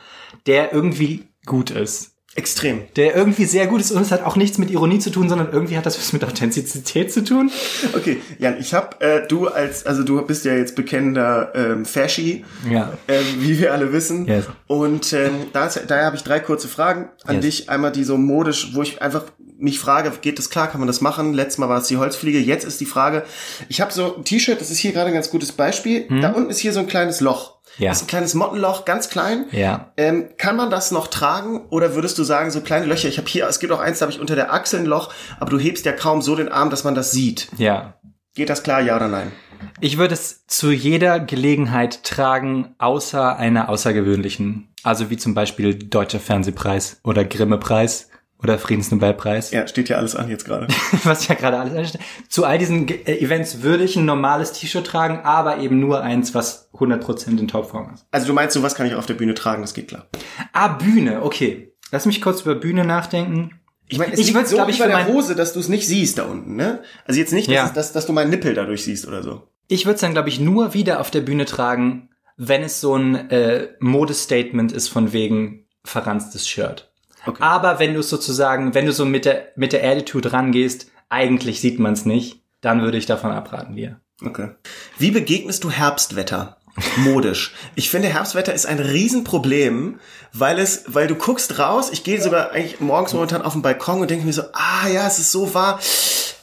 [0.46, 2.12] der irgendwie gut ist.
[2.36, 2.82] Extrem.
[2.96, 5.52] Der irgendwie sehr gut ist und es hat auch nichts mit Ironie zu tun, sondern
[5.52, 7.52] irgendwie hat das was mit Authentizität zu tun.
[7.96, 12.44] Okay, Jan, ich hab äh, du als, also du bist ja jetzt bekennender ähm, Faschi,
[12.68, 12.94] Ja.
[13.08, 14.26] ähm, wie wir alle wissen.
[14.28, 14.46] Yes.
[14.66, 17.46] Und ähm, da daher habe ich drei kurze Fragen an Yes.
[17.46, 17.70] dich.
[17.70, 19.26] Einmal die so modisch, wo ich einfach
[19.60, 21.34] mich frage, geht das klar, kann man das machen?
[21.36, 23.24] Letztes Mal war es die Holzfliege, jetzt ist die Frage,
[23.70, 26.08] ich habe so ein T-Shirt, das ist hier gerade ein ganz gutes Beispiel.
[26.22, 27.53] Da unten ist hier so ein kleines Loch.
[27.78, 27.90] Ja.
[27.90, 29.46] Das ist ein kleines Mottenloch, ganz klein.
[29.52, 29.92] Ja.
[29.98, 33.28] Ähm, kann man das noch tragen oder würdest du sagen, so kleine Löcher, ich habe
[33.28, 35.60] hier, es gibt auch eins, da habe ich unter der Achsel ein Loch, aber du
[35.60, 37.48] hebst ja kaum so den Arm, dass man das sieht.
[37.58, 37.96] Ja.
[38.36, 39.32] Geht das klar, ja oder nein?
[39.80, 44.74] Ich würde es zu jeder Gelegenheit tragen, außer einer außergewöhnlichen.
[44.84, 48.10] Also wie zum Beispiel Deutscher Fernsehpreis oder Grimme-Preis
[48.44, 49.52] oder Friedensnobelpreis.
[49.52, 50.68] Ja, steht ja alles an jetzt gerade.
[51.04, 52.02] was ja gerade alles ansteht.
[52.30, 56.36] Zu all diesen äh, Events würde ich ein normales T-Shirt tragen, aber eben nur eins,
[56.36, 58.06] was 100% in Topform ist.
[58.12, 60.08] Also du meinst, sowas kann ich auf der Bühne tragen, das geht klar.
[60.52, 61.74] Ah, Bühne, okay.
[61.92, 63.60] Lass mich kurz über Bühne nachdenken.
[63.88, 65.88] Ich meine, es Ich liegt so glaub ich, über der Hose, dass du es nicht
[65.88, 66.82] siehst da unten, ne?
[67.06, 67.66] Also jetzt nicht, dass, Ja.
[67.66, 69.44] es, dass, dass du meinen Nippel dadurch siehst oder so.
[69.68, 72.96] Ich würde es dann, glaube ich, nur wieder auf der Bühne tragen, wenn es so
[72.96, 76.92] ein äh, Modestatement ist von wegen verranstes Shirt.
[77.26, 77.42] Okay.
[77.42, 81.80] Aber wenn du sozusagen, wenn du so mit der, mit der Attitude rangehst, eigentlich sieht
[81.80, 84.00] man es nicht, dann würde ich davon abraten dir.
[84.26, 84.50] Okay.
[84.98, 86.58] Wie begegnest du Herbstwetter?
[86.98, 87.54] Modisch.
[87.76, 90.00] Ich finde, Herbstwetter ist ein Riesenproblem,
[90.32, 94.02] weil es, weil du guckst raus, ich gehe sogar eigentlich morgens momentan auf den Balkon
[94.02, 95.80] und denke mir so, ah ja, es ist so wahr.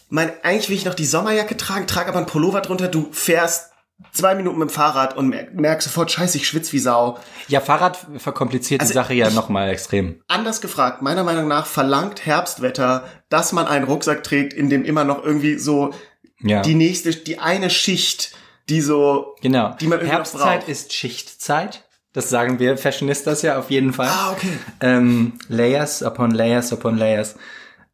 [0.08, 3.69] Mein, eigentlich will ich noch die Sommerjacke tragen, trage aber einen Pullover drunter, du fährst
[4.12, 7.18] zwei Minuten mit dem Fahrrad und mer- merkst sofort, scheiße, ich schwitze wie Sau.
[7.48, 10.22] Ja, Fahrrad verkompliziert Also die Sache ja nochmal extrem.
[10.28, 15.04] Anders gefragt, meiner Meinung nach verlangt Herbstwetter, dass man einen Rucksack trägt, in dem immer
[15.04, 15.92] noch irgendwie so
[16.40, 16.62] Ja.
[16.62, 18.32] die nächste, die eine Schicht,
[18.68, 19.76] die so, genau.
[19.80, 21.84] die man irgendwie Herbstzeit ist Schichtzeit.
[22.12, 24.08] Das sagen wir Fashionistas ja auf jeden Fall.
[24.08, 24.58] ah, okay.
[24.80, 27.36] ähm, Layers upon Layers upon Layers.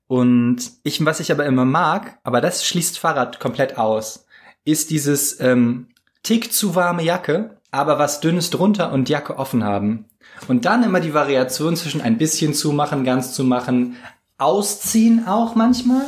[0.07, 4.27] Und ich, was ich aber immer mag, aber das schließt Fahrrad komplett aus,
[4.65, 5.89] ist dieses ähm,
[6.27, 10.07] Tick zu warme Jacke, aber was dünnes drunter und Jacke offen haben.
[10.49, 13.95] Und dann immer die Variation zwischen ein bisschen zumachen, ganz zumachen,
[14.39, 16.03] ausziehen auch manchmal.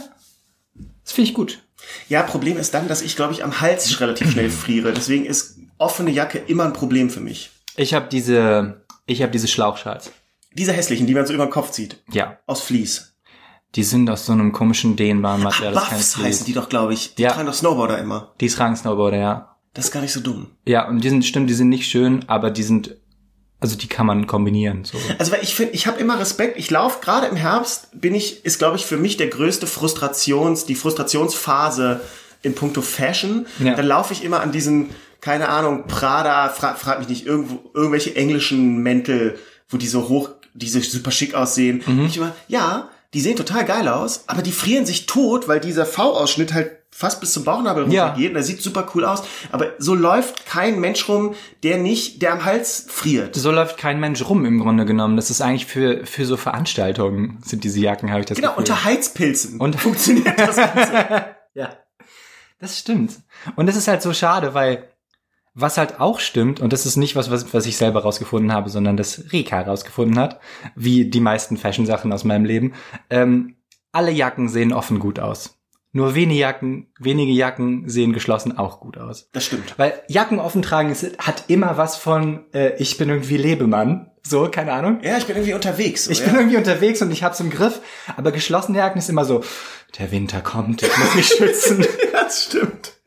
[1.04, 1.62] Das finde ich gut.
[2.08, 4.92] Ja, Problem ist dann, dass ich, glaube ich, am Hals relativ schnell friere.
[4.92, 7.50] Deswegen ist offene Jacke immer ein Problem für mich.
[7.76, 10.10] Ich habe diese, ich habe diese Schlauchschals.
[10.52, 12.02] Diese hässlichen, die man so über den Kopf zieht.
[12.10, 13.14] Ja, Aus Vlies.
[13.76, 15.74] die sind aus so einem komischen dehnbaren Material.
[15.74, 17.14] kein Buffs heißen die doch, glaube ich.
[17.14, 17.30] Die Ja.
[17.32, 18.34] tragen doch Snowboarder immer.
[18.40, 19.54] Die tragen Snowboarder, ja.
[19.78, 20.48] Das ist gar nicht so dumm.
[20.64, 22.96] Ja, und die sind, stimmt, die sind nicht schön, aber die sind,
[23.60, 24.84] also die kann man kombinieren.
[24.84, 24.98] So.
[25.20, 26.58] Also weil ich finde, ich habe immer Respekt.
[26.58, 30.66] Ich laufe gerade im Herbst, bin ich, ist glaube ich für mich der größte Frustrations,
[30.66, 32.00] die Frustrationsphase
[32.42, 33.46] in puncto Fashion.
[33.60, 33.76] Ja.
[33.76, 34.88] Dann laufe ich immer an diesen,
[35.20, 40.30] keine Ahnung, Prada, fra, frag mich nicht, irgendwo, irgendwelche englischen Mäntel, wo die so hoch,
[40.54, 41.84] die so super schick aussehen.
[41.86, 42.06] Mhm.
[42.06, 45.86] Ich immer, ja, die sehen total geil aus, aber die frieren sich tot, weil dieser
[45.86, 48.06] V-Ausschnitt halt fast bis zum Bauchnabel Ja.
[48.08, 48.30] runtergeht.
[48.30, 49.22] Und der sieht super cool aus.
[49.52, 53.36] Aber so läuft kein Mensch rum, der nicht, der am Hals friert.
[53.36, 55.14] So läuft kein Mensch rum im Grunde genommen.
[55.16, 58.62] Das ist eigentlich für, für so Veranstaltungen sind diese Jacken, habe ich das Genau, Gefühl.
[58.62, 61.24] unter Heizpilzen Und- funktioniert das Ganze.
[61.54, 61.70] Ja.
[62.60, 63.12] Das stimmt.
[63.56, 64.88] Und das ist halt so schade, weil
[65.54, 68.70] was halt auch stimmt, und das ist nicht was, was, was ich selber rausgefunden habe,
[68.70, 70.40] sondern das Rika rausgefunden hat,
[70.76, 72.74] wie die meisten Fashion-Sachen aus meinem Leben,
[73.10, 73.56] ähm,
[73.92, 75.57] alle Jacken sehen offen gut aus.
[75.92, 79.30] Nur wenige Jacken, wenige Jacken sehen geschlossen auch gut aus.
[79.32, 79.78] Das stimmt.
[79.78, 84.10] Weil Jacken offen tragen ist, hat immer was von, äh, ich bin irgendwie Lebemann.
[84.22, 85.00] So, keine Ahnung.
[85.02, 86.04] Ja, ich bin irgendwie unterwegs.
[86.04, 86.26] So, Ich ja.
[86.26, 87.80] bin irgendwie unterwegs und ich hab's im Griff.
[88.16, 89.42] Aber geschlossene Jacken ist immer so,
[89.98, 91.82] der Winter kommt, ich muss mich schützen.
[92.12, 92.97] ja, das stimmt.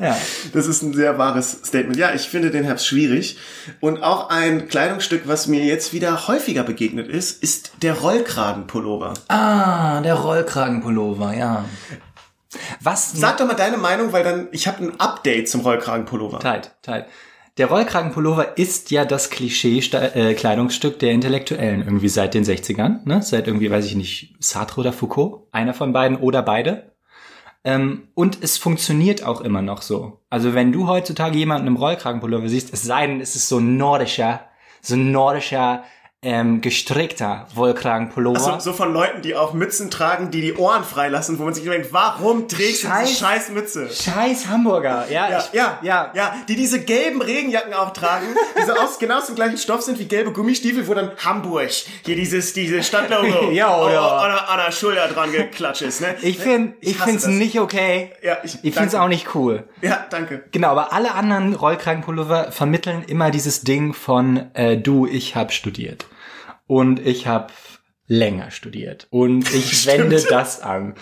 [0.00, 0.16] Ja.
[0.52, 1.96] Das ist ein sehr wahres Statement.
[1.96, 3.38] Ja, ich finde den Herbst schwierig.
[3.80, 9.14] Und auch ein Kleidungsstück, was mir jetzt wieder häufiger begegnet ist, ist der Rollkragenpullover.
[9.28, 11.64] Ah, der Rollkragenpullover, ja.
[12.80, 13.12] Was?
[13.12, 16.40] Sag doch mal deine Meinung, weil dann, ich habe ein Update zum Rollkragenpullover.
[16.40, 17.06] Tight, tight.
[17.56, 23.22] Der Rollkragenpullover ist ja das Klischee-Kleidungsstück der Intellektuellen irgendwie seit den 60ern, ne?
[23.22, 26.93] Seit irgendwie, weiß ich nicht, Sartre oder Foucault, einer von beiden oder beide.
[27.64, 30.20] Ähm, und es funktioniert auch immer noch so.
[30.28, 34.40] Also wenn du heutzutage jemanden im Rollkragenpullover siehst, es sei denn, es ist so nordischer,
[34.82, 35.84] so nordischer,
[36.24, 38.38] ähm, gestrickter Rollkragenpullover.
[38.40, 41.64] So, so von Leuten, die auch Mützen tragen, die die Ohren freilassen, wo man sich
[41.64, 43.88] denkt, warum trägst du diese scheiß Mütze?
[43.90, 48.26] Scheiß Hamburger, ja, Ja, ich, ja, ja, ja, die diese gelben Regenjacken auch tragen,
[48.58, 51.70] die so aus genau aus dem gleichen Stoff sind wie gelbe Gummistiefel, wo dann Hamburg
[52.04, 56.00] hier dieses dieses Stadtlogo Ja, oder- an, der- an der Schulter dran geklatscht ist.
[56.00, 56.14] Ne?
[56.22, 57.32] Ich finde, ich, hasse find's das.
[57.32, 58.12] nicht okay.
[58.22, 59.64] Ja, ich- ich find's auch nicht cool.
[59.82, 60.44] Ja, danke.
[60.52, 66.06] Genau, aber alle anderen Rollkragenpullover vermitteln immer dieses Ding von äh, du, ich hab studiert
[66.66, 67.52] und ich hab
[68.06, 70.94] länger studiert und ich wende das an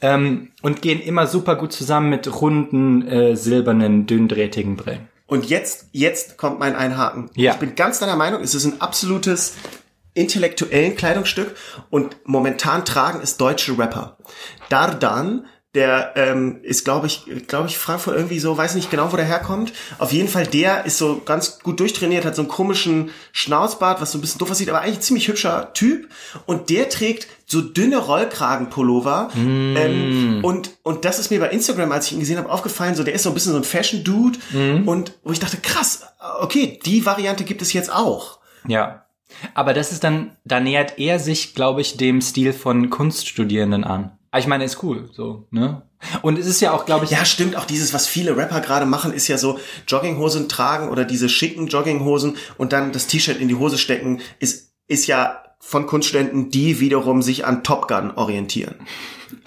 [0.00, 5.08] ähm, und gehen immer super gut zusammen mit runden äh, silbernen dünndrähtigen Brillen.
[5.26, 7.30] Und jetzt, jetzt kommt mein Einhaken.
[7.34, 7.52] Ja.
[7.52, 9.56] Ich bin ganz deiner Meinung, es ist ein absolutes
[10.14, 11.54] intellektuellen Kleidungsstück
[11.90, 14.16] und momentan tragen es deutsche Rapper.
[14.70, 19.16] Dardan, der ähm, ist, glaube ich, glaube ich, Frankfurt irgendwie so, weiß nicht genau, wo
[19.16, 19.72] der herkommt.
[19.98, 24.12] Auf jeden Fall, der ist so ganz gut durchtrainiert, hat so einen komischen Schnauzbart, was
[24.12, 26.08] so ein bisschen doof aussieht, aber eigentlich ziemlich hübscher Typ.
[26.46, 29.30] Und der trägt so dünne Rollkragenpullover.
[29.36, 32.94] Ähm, und, und das ist mir bei Instagram, als ich ihn gesehen habe, aufgefallen.
[32.94, 34.38] So, der ist so ein bisschen so ein Fashion-Dude.
[34.86, 36.06] Und wo ich dachte, krass,
[36.40, 38.38] okay, die Variante gibt es jetzt auch.
[38.66, 39.04] Ja.
[39.54, 44.17] Aber das ist dann, da nähert er sich, glaube ich, dem Stil von Kunststudierenden an.
[44.30, 45.82] Aber ich meine, ist cool, so, ne?
[46.22, 47.56] Und es ist ja auch, glaube ich, Ja, stimmt.
[47.56, 49.58] Auch dieses, was viele Rapper gerade machen, ist ja so
[49.88, 54.72] Jogginghosen tragen oder diese schicken Jogginghosen und dann das T-Shirt in die Hose stecken, ist,
[54.86, 58.76] ist ja von Kunstständen, die wiederum sich an Top Gun orientieren.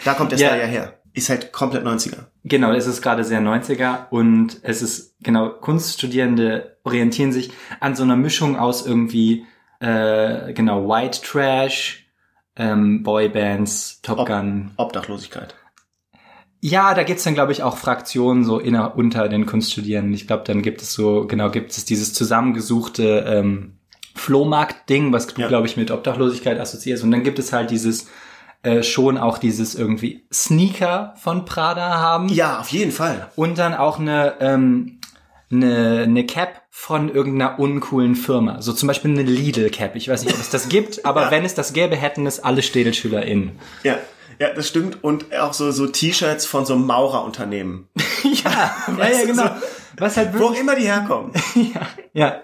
[0.03, 0.47] Da kommt der Ja.
[0.49, 0.97] Style ja her.
[1.13, 2.25] Ist halt komplett 90er.
[2.43, 8.03] Genau, es ist gerade sehr 90er und es ist, genau, Kunststudierende orientieren sich an so
[8.03, 9.45] einer Mischung aus irgendwie,
[9.79, 12.00] äh, genau, White Trash,
[12.61, 14.71] ähm, Boybands, Top Ob- Gun.
[14.77, 15.55] Obdachlosigkeit.
[16.63, 20.13] Ja, da gibt's dann, glaube ich, auch Fraktionen so inner, unter den Kunststudierenden.
[20.13, 23.77] Ich glaube, dann gibt es so, genau, gibt es dieses zusammengesuchte ähm,
[24.15, 25.47] Flohmarkt-Ding, was du, Ja.
[25.47, 27.03] glaube ich, mit Obdachlosigkeit assoziierst.
[27.03, 28.07] Und dann gibt es halt dieses,
[28.61, 32.29] äh, schon auch dieses irgendwie Sneaker von Prada haben.
[32.29, 33.31] Ja, auf jeden Fall.
[33.35, 34.99] Und dann auch eine, ähm,
[35.51, 38.61] eine, eine Cap von irgendeiner uncoolen Firma.
[38.61, 39.95] So zum Beispiel eine Lidl-Cap.
[39.95, 41.31] Ich weiß nicht, ob es das gibt, aber Ja.
[41.31, 43.59] wenn es das gäbe, hätten es alle StädelschülerInnen.
[43.83, 43.97] Ja.
[44.39, 45.03] Ja, das stimmt.
[45.03, 47.87] Und auch so, so T-Shirts von so Maurerunternehmen.
[48.23, 49.43] ja, ja, ja, genau.
[49.43, 49.49] so-
[49.97, 51.31] Was halt Wo immer die herkommen.
[51.55, 52.41] ja, ja.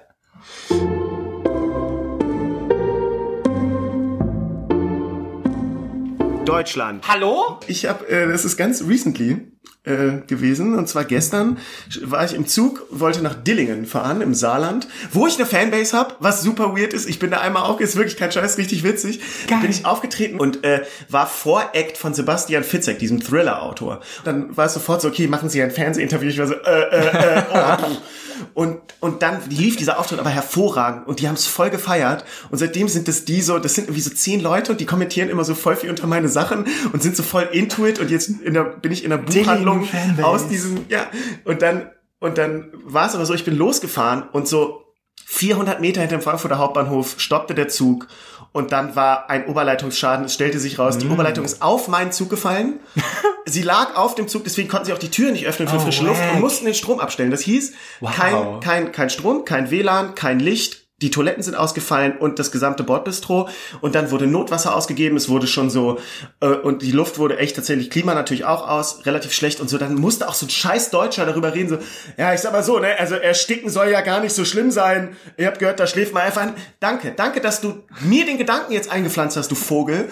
[6.47, 7.07] Deutschland.
[7.07, 7.59] Hallo?
[7.67, 9.41] Ich habe, äh, das ist ganz recently
[9.83, 11.57] äh, gewesen, und zwar gestern
[12.03, 16.15] war ich im Zug, wollte nach Dillingen fahren, im Saarland, wo ich eine Fanbase habe,
[16.19, 17.07] was super weird ist.
[17.07, 19.19] Ich bin da einmal auch, ist wirklich kein Scheiß, richtig witzig.
[19.47, 19.59] Geil.
[19.61, 24.01] Bin ich aufgetreten und äh, war Voract von Sebastian Fitzek, diesem Thriller-Autor.
[24.23, 26.29] Dann war es sofort so, okay, machen Sie ein Fernsehinterview.
[26.29, 27.87] Ich war so, äh, äh, äh, oh.
[28.53, 32.25] Und, und dann lief dieser Auftritt aber hervorragend und die haben es voll gefeiert.
[32.49, 35.29] Und seitdem sind das die so, das sind irgendwie so zehn Leute und die kommentieren
[35.29, 37.99] immer so voll viel unter meine Sachen und sind so voll into it.
[37.99, 39.87] Und jetzt der, bin ich in der Buchhandlung
[40.21, 41.07] aus diesem, ja.
[41.45, 44.83] Und dann, und dann war es aber so, ich bin losgefahren und so
[45.25, 48.07] 400 Meter hinter dem Frankfurter Hauptbahnhof stoppte der Zug
[48.51, 50.25] und dann war ein Oberleitungsschaden.
[50.25, 50.99] Es stellte sich raus, Mm.
[50.99, 52.79] die Oberleitung ist auf meinen Zug gefallen.
[53.45, 55.79] sie lag auf dem Zug, deswegen konnten sie auch die Tür nicht öffnen für Oh,
[55.79, 57.31] frische Luft und mussten den Strom abstellen.
[57.31, 58.15] Das hieß, Wow.
[58.15, 60.86] kein, kein, kein Strom, kein WLAN, kein Licht.
[60.99, 63.49] Die Toiletten sind ausgefallen und das gesamte Bordbistro.
[63.81, 65.15] Und dann wurde Notwasser ausgegeben.
[65.15, 65.99] Es wurde schon so,
[66.39, 69.77] äh, und die Luft wurde echt tatsächlich, Klima natürlich auch aus, relativ schlecht und so.
[69.77, 71.77] Dann musste auch so ein scheiß Deutscher darüber reden, so,
[72.17, 75.15] ja, ich sag mal so, ne, also ersticken soll ja gar nicht so schlimm sein.
[75.37, 76.53] Ihr habt gehört, da schläft man einfach ein.
[76.79, 80.09] Danke, danke, dass du mir den Gedanken jetzt eingepflanzt hast, du Vogel.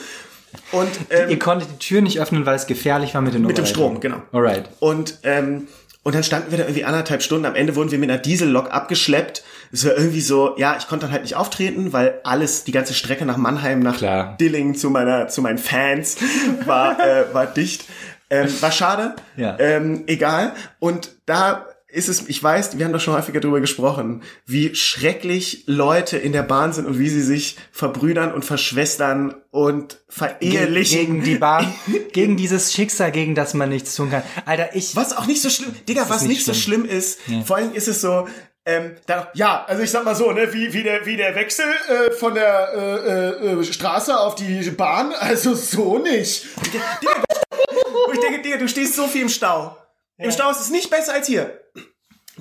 [0.71, 3.57] Und, ähm, Ihr konntet die Tür nicht öffnen, weil es gefährlich war mit den mit
[3.57, 3.65] dem.
[3.65, 4.21] Strom, genau.
[4.31, 4.69] Alright.
[4.79, 5.67] Und, ähm,
[6.03, 7.45] und dann standen wir da irgendwie anderthalb Stunden.
[7.45, 9.43] Am Ende wurden wir mit einer Diesellok abgeschleppt.
[9.71, 12.93] Es war irgendwie so, ja, ich konnte dann halt nicht auftreten, weil alles, die ganze
[12.93, 14.37] Strecke nach Mannheim, nach Klar.
[14.39, 16.17] Dillingen zu meiner, zu meinen Fans
[16.65, 17.85] war, äh, war dicht.
[18.29, 19.15] Ähm, war schade.
[19.37, 19.57] Ja.
[19.59, 20.53] Ähm, egal.
[20.79, 25.63] Und da ist es, ich weiß, wir haben doch schon häufiger darüber gesprochen, wie schrecklich
[25.65, 30.99] Leute in der Bahn sind und wie sie sich verbrüdern und verschwestern und verehelichen.
[30.99, 31.73] Gegen die Bahn,
[32.11, 34.23] gegen dieses Schicksal, gegen das man nichts tun kann.
[34.45, 34.95] Alter, ich...
[34.97, 37.87] Was auch nicht so schlimm, Digga, was nicht nicht so schlimm ist, vor allem ist
[37.87, 38.27] es so,
[38.65, 41.65] ähm, da, ja, also ich sag mal so, ne, wie, wie der, wie der Wechsel
[41.87, 46.47] äh, von der äh, äh, Straße auf die Bahn, also so nicht.
[46.65, 47.23] Digga,
[48.11, 49.77] ich denke, Digga, du stehst so viel im Stau.
[50.17, 51.61] Im Stau ist es nicht besser als hier.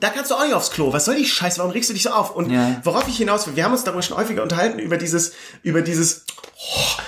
[0.00, 0.92] Da kannst du auch nicht aufs Klo.
[0.92, 1.58] Was soll die Scheiße?
[1.58, 2.34] Warum regst du dich so auf?
[2.34, 2.80] Und Ja.
[2.82, 5.32] worauf ich hinaus will, wir haben uns darüber schon häufiger unterhalten, über dieses,
[5.62, 6.24] über dieses,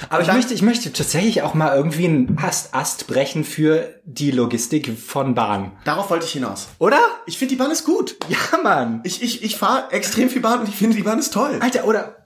[0.09, 4.31] Aber ich möchte, ich möchte tatsächlich auch mal irgendwie einen Ast, Ast brechen für die
[4.31, 5.73] Logistik von Bahn.
[5.85, 6.69] darauf wollte ich hinaus.
[6.79, 6.99] Oder?
[7.27, 8.17] Ich finde, die Bahn ist gut.
[8.29, 9.01] Ja, Mann.
[9.05, 11.59] Ich, ich, ich fahre extrem viel Bahn und ich finde, die Bahn ist toll.
[11.61, 12.17] Alter, oder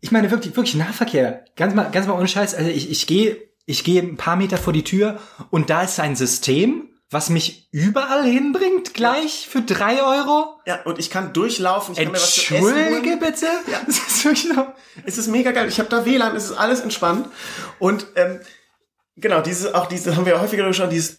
[0.00, 1.44] ich meine wirklich, wirklich Nahverkehr.
[1.54, 2.54] Ganz mal, ganz mal ohne Scheiß.
[2.56, 3.36] Also ich, ich gehe,
[3.66, 7.68] ich gehe ein paar Meter vor die Tür und da ist ein System, was mich
[7.72, 10.58] überall hinbringt, gleich für drei Euro.
[10.66, 13.18] Ja, und ich kann durchlaufen, ich kann mir was zu essen Entschuldige holen.
[13.20, 13.46] bitte?
[13.70, 13.80] Ja.
[13.86, 14.68] Das ist wirklich noch.
[15.04, 15.68] Es ist mega geil.
[15.68, 17.28] Ich habe da WLAN, es ist alles entspannt.
[17.78, 18.40] Und ähm,
[19.16, 21.16] genau, diese, auch diese haben wir häufiger schon, dieses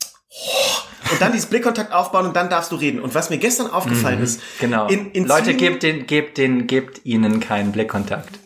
[1.11, 2.99] und dann dieses Blickkontakt aufbauen und dann darfst du reden.
[2.99, 4.87] Und was mir gestern aufgefallen ist, Genau.
[4.87, 8.39] in, in Leute, gebt den, gebt den, gebt ihnen keinen Blickkontakt.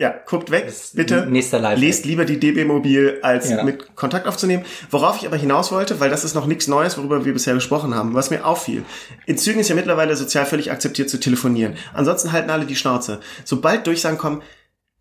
[0.00, 1.26] Ja, guckt weg, bitte.
[1.28, 1.80] nächster Lifehack.
[1.80, 3.64] Lest lieber die DB Mobil, als Ja.
[3.64, 4.64] mit Kontakt aufzunehmen.
[4.90, 7.94] Worauf ich aber hinaus wollte, weil das ist noch nichts Neues, worüber wir bisher gesprochen
[7.96, 8.84] haben, was mir auffiel.
[9.26, 11.76] In Zügen ist ja mittlerweile sozial völlig akzeptiert zu telefonieren.
[11.94, 13.18] Ansonsten halten alle die Schnauze.
[13.44, 14.42] Sobald Durchsagen kommen,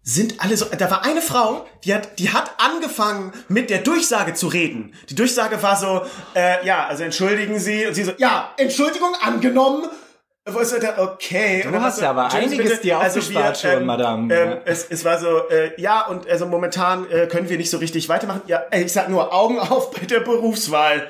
[0.01, 4.33] sind alle so, da war eine Frau, die hat, die hat angefangen mit der Durchsage
[4.33, 4.93] zu reden.
[5.09, 6.01] Die Durchsage war so,
[6.33, 9.83] äh, ja, also entschuldigen Sie, und sie so, ja, Entschuldigung angenommen.
[10.49, 11.63] Wo ist da, okay.
[11.69, 14.57] Du hast ja aber "Entschuldigen Sie einiges bitte, dir also aufgespart wir, schon, Madame, Ähm,
[14.65, 18.07] es, es war so, äh, ja, und also momentan äh, können wir nicht so richtig
[18.09, 18.41] weitermachen.
[18.47, 21.07] Ja, ich sag nur Augen auf bei der Berufswahl.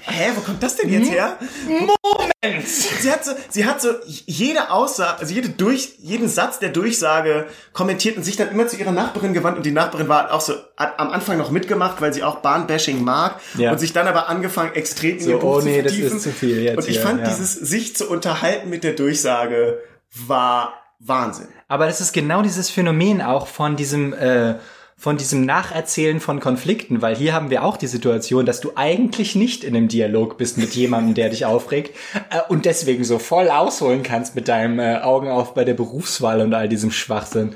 [0.00, 1.36] Hä, wo kommt das denn jetzt her?
[1.68, 2.66] Moment!
[2.66, 7.46] Sie hat so, sie hat so jede Aussage, also jede durch, jeden Satz der Durchsage
[7.72, 10.54] kommentiert und sich dann immer zu ihrer Nachbarin gewandt und die Nachbarin war auch so,
[10.76, 13.72] hat am Anfang noch mitgemacht, weil sie auch Bahnbashing mag Ja.
[13.72, 16.16] und sich dann aber angefangen, extrem in So, ihr Buch oh zu nee, das vertiefen.
[16.16, 17.26] ist zu viel jetzt Und ich hier, fand ja.
[17.28, 19.78] dieses sich zu unterhalten mit der Durchsage
[20.26, 21.48] war Wahnsinn.
[21.68, 24.54] Aber es ist genau dieses Phänomen auch von diesem, äh,
[24.98, 29.34] von diesem Nacherzählen von Konflikten, weil hier haben wir auch die Situation, dass du eigentlich
[29.34, 31.94] nicht in einem Dialog bist mit jemandem, der dich aufregt
[32.30, 36.40] äh, und deswegen so voll ausholen kannst mit deinem äh, Augen auf bei der Berufswahl
[36.40, 37.54] und all diesem Schwachsinn.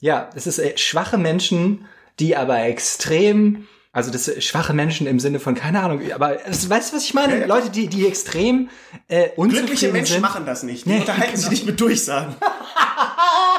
[0.00, 1.86] Ja, es ist äh, schwache Menschen,
[2.20, 6.70] die aber extrem also das äh, schwache Menschen im Sinne von keine Ahnung, aber es,
[6.70, 7.34] weißt du, was ich meine?
[7.34, 7.46] Ja, ja.
[7.46, 8.68] Leute, die die extrem
[9.08, 10.22] äh, unzufrieden Glückliche Menschen sind.
[10.22, 10.84] machen das nicht.
[10.84, 11.40] Die Nee, unterhalten genau.
[11.40, 12.36] sich nicht mit Durchsagen.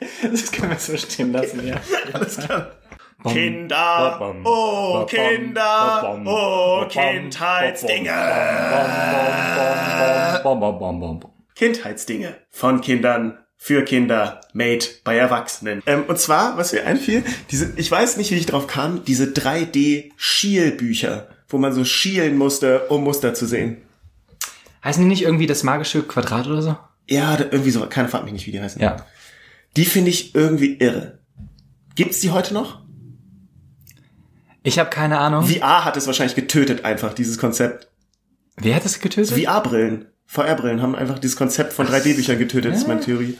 [0.22, 1.80] Das können wir so stehen lassen, ja.
[2.12, 2.70] Alles klar.
[3.26, 8.12] Kinder, oh Kinder, oh Kindheitsdinge.
[11.56, 15.82] Kindheitsdinge von Kindern für Kinder, made bei Erwachsenen.
[15.84, 19.24] Ähm, und zwar, was mir einfiel, diese, ich weiß nicht, wie ich drauf kam, diese
[19.24, 23.78] 3D-Schielbücher, wo man so schielen musste, um Muster zu sehen.
[24.84, 26.76] Heißen die nicht irgendwie das magische Quadrat oder so?
[27.08, 28.80] Ja, irgendwie so, keine Frage mich nicht, wie die heißen.
[28.80, 29.04] Ja.
[29.76, 31.18] Die finde ich irgendwie irre.
[31.94, 32.82] Gibt's die heute noch?
[34.62, 35.46] Ich habe keine Ahnung.
[35.46, 37.88] VR hat es wahrscheinlich getötet einfach, dieses Konzept.
[38.56, 39.38] Wer hat es getötet?
[39.38, 43.38] VR-Brillen, VR-Brillen haben einfach dieses Konzept von 3D-Büchern getötet, ist meine Theorie.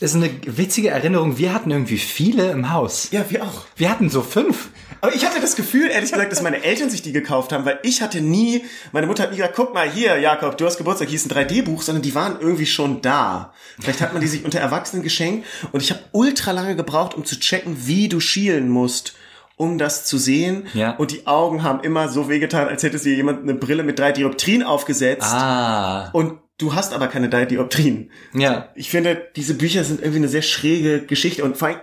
[0.00, 1.36] Das ist eine witzige Erinnerung.
[1.36, 3.10] Wir hatten irgendwie viele im Haus.
[3.10, 3.66] Ja, wir auch.
[3.76, 4.69] Wir hatten so fünf.
[5.00, 7.78] Aber ich hatte das Gefühl, ehrlich gesagt, dass meine Eltern sich die gekauft haben, weil
[7.82, 11.08] ich hatte nie, meine Mutter hat nie gesagt, guck mal hier, Jakob, du hast Geburtstag,
[11.08, 13.52] hier ist ein 3D-Buch, sondern die waren irgendwie schon da.
[13.80, 17.24] Vielleicht hat man die sich unter Erwachsenen geschenkt und ich habe ultra lange gebraucht, um
[17.24, 19.14] zu checken, wie du schielen musst,
[19.56, 20.66] um das zu sehen.
[20.74, 20.96] Ja.
[20.96, 24.12] Und die Augen haben immer so wehgetan, als hätte dir jemand eine Brille mit drei
[24.12, 25.30] Dioptrien aufgesetzt.
[25.30, 26.10] Ah.
[26.12, 28.10] Und du hast aber keine drei Dioptrien.
[28.32, 28.68] Ja.
[28.74, 31.80] Ich finde, diese Bücher sind irgendwie eine sehr schräge Geschichte und vor allem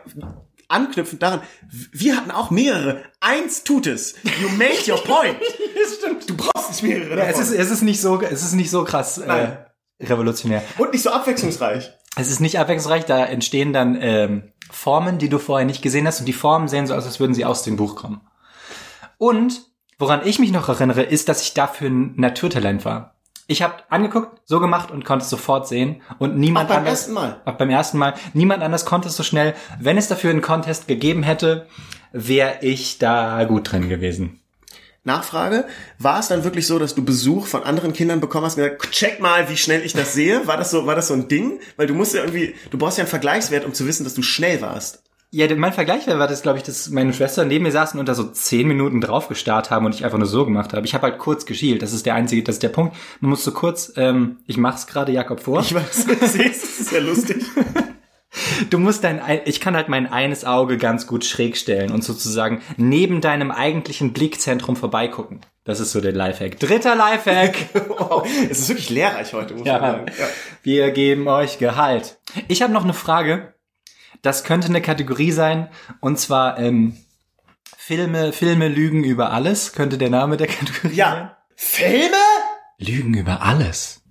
[0.67, 1.41] anknüpfend daran,
[1.91, 3.03] wir hatten auch mehrere.
[3.19, 4.15] Eins tut es.
[4.41, 5.37] You made your point.
[6.27, 7.53] Du brauchst nicht mehrere ja es, davon.
[7.53, 9.57] ist, es ist nicht so, es ist nicht so krass äh,
[10.01, 10.63] revolutionär.
[10.77, 11.91] und nicht so abwechslungsreich.
[12.15, 16.19] Es ist nicht abwechslungsreich, da entstehen dann ähm, Formen, die du vorher nicht gesehen hast
[16.19, 18.21] und die Formen sehen so aus, als würden sie aus dem Buch kommen.
[19.17, 19.61] Und
[19.97, 23.16] woran ich mich noch erinnere, ist, dass ich dafür ein Naturtalent war.
[23.49, 26.99] Ich habe angeguckt, so gemacht und konnte es sofort sehen und niemand Auch beim anders
[26.99, 27.41] ersten Mal?
[27.45, 28.13] Auch beim ersten Mal.
[28.33, 29.55] Niemand anders konnte es so schnell.
[29.79, 31.65] Wenn es dafür einen Contest gegeben hätte,
[32.11, 34.41] wäre ich da gut drin gewesen.
[35.05, 35.65] Nachfrage,
[35.97, 38.91] war es dann wirklich so, dass du Besuch von anderen Kindern bekommen hast und gesagt,
[38.91, 40.45] check mal, wie schnell ich das sehe?
[40.45, 41.61] War das so, war das so ein Ding?
[41.77, 44.21] Weil du musst ja irgendwie, du brauchst ja einen Vergleichswert, um zu wissen, dass du
[44.21, 45.03] schnell warst.
[45.29, 48.15] Ja, mein Vergleich war das, glaube ich, dass meine Schwester neben mir saßen und da
[48.15, 50.85] so zehn Minuten drauf gestarrt haben und ich einfach nur so gemacht habe.
[50.85, 51.81] Ich habe halt kurz geschielt.
[51.81, 52.95] Das ist der einzige, das ist der Punkt.
[53.19, 55.59] Man muss so kurz, ähm, ich mach's gerade Jakob vor.
[55.59, 57.43] Ich weiß, du siehst, das ist ja lustig.
[58.69, 62.03] Du musst dein, ein- ich kann halt mein eines Auge ganz gut schräg stellen und
[62.03, 65.41] sozusagen neben deinem eigentlichen Blickzentrum vorbeigucken.
[65.63, 66.59] Das ist so der Lifehack.
[66.59, 67.55] Dritter Lifehack.
[67.89, 69.79] Wow, es ist wirklich lehrreich heute, muss Ja.
[69.79, 70.05] sagen.
[70.19, 70.25] Ja.
[70.61, 72.19] Wir geben euch Gehalt.
[72.47, 73.53] Ich habe noch eine Frage.
[74.21, 75.69] Das könnte eine Kategorie sein.
[75.99, 76.97] Und zwar ähm,
[77.77, 79.73] Filme, Filme lügen über alles.
[79.73, 80.97] Könnte der Name der Kategorie sein?
[80.97, 81.37] ja.
[81.55, 82.15] Filme
[82.77, 84.01] Lügen über alles.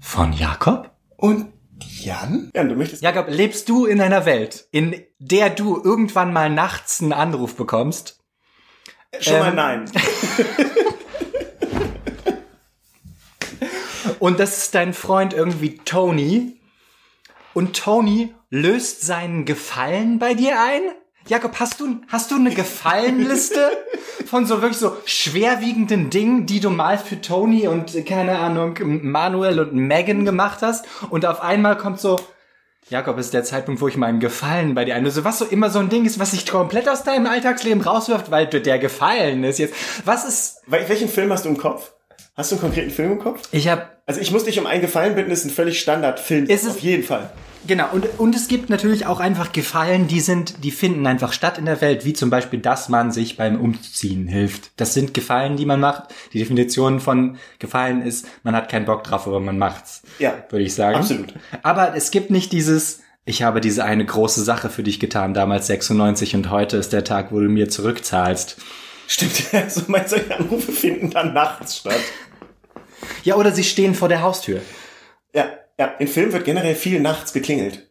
[0.00, 0.92] Von Jakob?
[1.22, 1.52] und
[2.00, 2.50] Jan?
[2.52, 7.00] Jan, du möchtest Jakob, lebst du in einer Welt, in der du irgendwann mal nachts
[7.00, 8.18] einen Anruf bekommst?
[9.20, 9.84] schon mal ähm, nein.
[14.18, 16.60] Und das ist dein Freund irgendwie Tony.
[17.54, 20.82] Und Tony löst seinen Gefallen bei dir ein?
[21.26, 23.70] Jakob, hast du, hast du eine Gefallenliste
[24.26, 28.74] von so wirklich so schwerwiegenden Dingen, die du mal für Tony und, äh, keine Ahnung,
[28.82, 30.84] Manuel und Megan gemacht hast?
[31.10, 32.20] Und auf einmal kommt so,
[32.90, 35.24] Jakob, ist der Zeitpunkt, wo ich meinen Gefallen bei dir einlöse.
[35.24, 38.46] Was so immer so ein Ding ist, was sich komplett aus deinem Alltagsleben rauswirft, weil
[38.48, 39.74] du der Gefallen ist jetzt.
[40.04, 41.92] Was ist, Wel- Welchen Film hast du im Kopf?
[42.36, 43.40] Hast du einen konkreten Film im Kopf?
[43.52, 46.46] ich hab, Also ich muss dich um einen Gefallen bitten, ist ein völlig Standardfilm.
[46.46, 47.30] Ist es- auf jeden Fall.
[47.66, 51.58] Genau, und, und es gibt natürlich auch einfach Gefallen, die sind, die finden einfach statt
[51.58, 54.72] in der Welt, wie zum Beispiel, dass man sich beim Umziehen hilft.
[54.76, 56.12] Das sind Gefallen, die man macht.
[56.32, 60.02] Die Definition von Gefallen ist, man hat keinen Bock drauf, aber man macht's.
[60.18, 60.34] Ja.
[60.50, 60.96] Würde ich sagen.
[60.96, 61.34] Absolut.
[61.62, 65.68] Aber es gibt nicht dieses, ich habe diese eine große Sache für dich getan, damals
[65.68, 68.56] 96 und heute ist der Tag, wo du mir zurückzahlst.
[69.06, 72.00] Stimmt, also meinst solche Anrufe finden dann nachts statt.
[73.22, 74.60] Ja, oder sie stehen vor der Haustür.
[75.78, 77.88] Ja, in Filmen wird generell viel nachts geklingelt.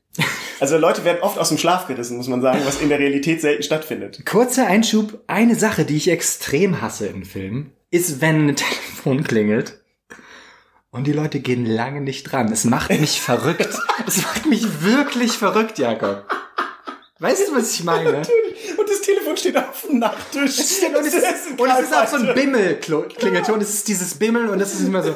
[0.59, 3.41] Also Leute werden oft aus dem Schlaf gerissen, muss man sagen, was in der Realität
[3.41, 4.23] selten stattfindet.
[4.25, 5.23] Kurzer Einschub.
[5.25, 9.81] Eine Sache, die ich extrem hasse in Filmen, ist, wenn ein Telefon klingelt
[10.91, 12.51] und die Leute gehen lange nicht dran.
[12.51, 13.67] Es macht mich verrückt.
[14.05, 16.25] Es macht mich wirklich verrückt, Jakob.
[17.19, 18.09] Weißt du, was ich meine?
[18.77, 20.39] Und das Telefon steht auf dem Nachttisch.
[20.39, 20.59] Und es
[21.13, 23.61] ist, und es ist auch so ein Bimmel-Klingelton.
[23.61, 25.15] Es ist dieses Bimmeln und es ist immer so,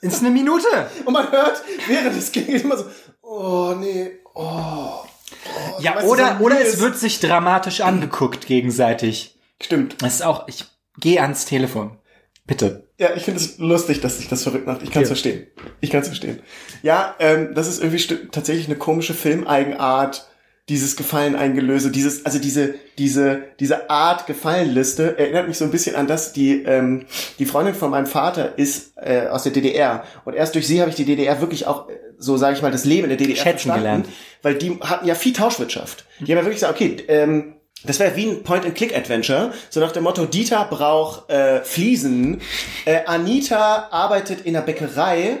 [0.00, 0.66] ist eine Minute.
[1.04, 2.84] Und man hört, während es klingelt, immer so,
[3.22, 4.10] Oh, nee.
[4.34, 4.40] Oh.
[4.44, 9.38] oh ja, weißt oder, so oder es wird sich dramatisch angeguckt gegenseitig.
[9.62, 10.00] Stimmt.
[10.02, 10.64] Das ist auch, ich
[10.98, 11.98] gehe ans Telefon.
[12.46, 12.88] Bitte.
[12.96, 14.82] Ja, ich finde es lustig, dass sich das verrückt macht.
[14.82, 15.14] Ich kann es Ja.
[15.14, 15.46] verstehen.
[15.80, 16.40] Ich kann es verstehen.
[16.82, 20.26] Ja, ähm, das ist irgendwie tatsächlich eine komische Filmeigenart,
[20.68, 26.06] dieses Gefallen-Eingelöse, dieses, also diese, diese, diese Art Gefallenliste erinnert mich so ein bisschen an
[26.06, 27.06] das, die, ähm,
[27.38, 30.04] die Freundin von meinem Vater ist äh, aus der DDR.
[30.26, 32.70] Und erst durch sie habe ich die DDR wirklich auch, äh, so sage ich mal,
[32.70, 34.08] das Leben in der DDR Schätzen gelernt.
[34.42, 36.04] Weil die hatten ja viel Tauschwirtschaft.
[36.20, 37.54] Die haben ja wirklich gesagt, okay, ähm,
[37.84, 42.40] das wäre wie ein Point-and-Click-Adventure, so nach dem Motto, Dieter braucht äh, Fliesen,
[42.84, 45.38] äh, Anita arbeitet in der Bäckerei,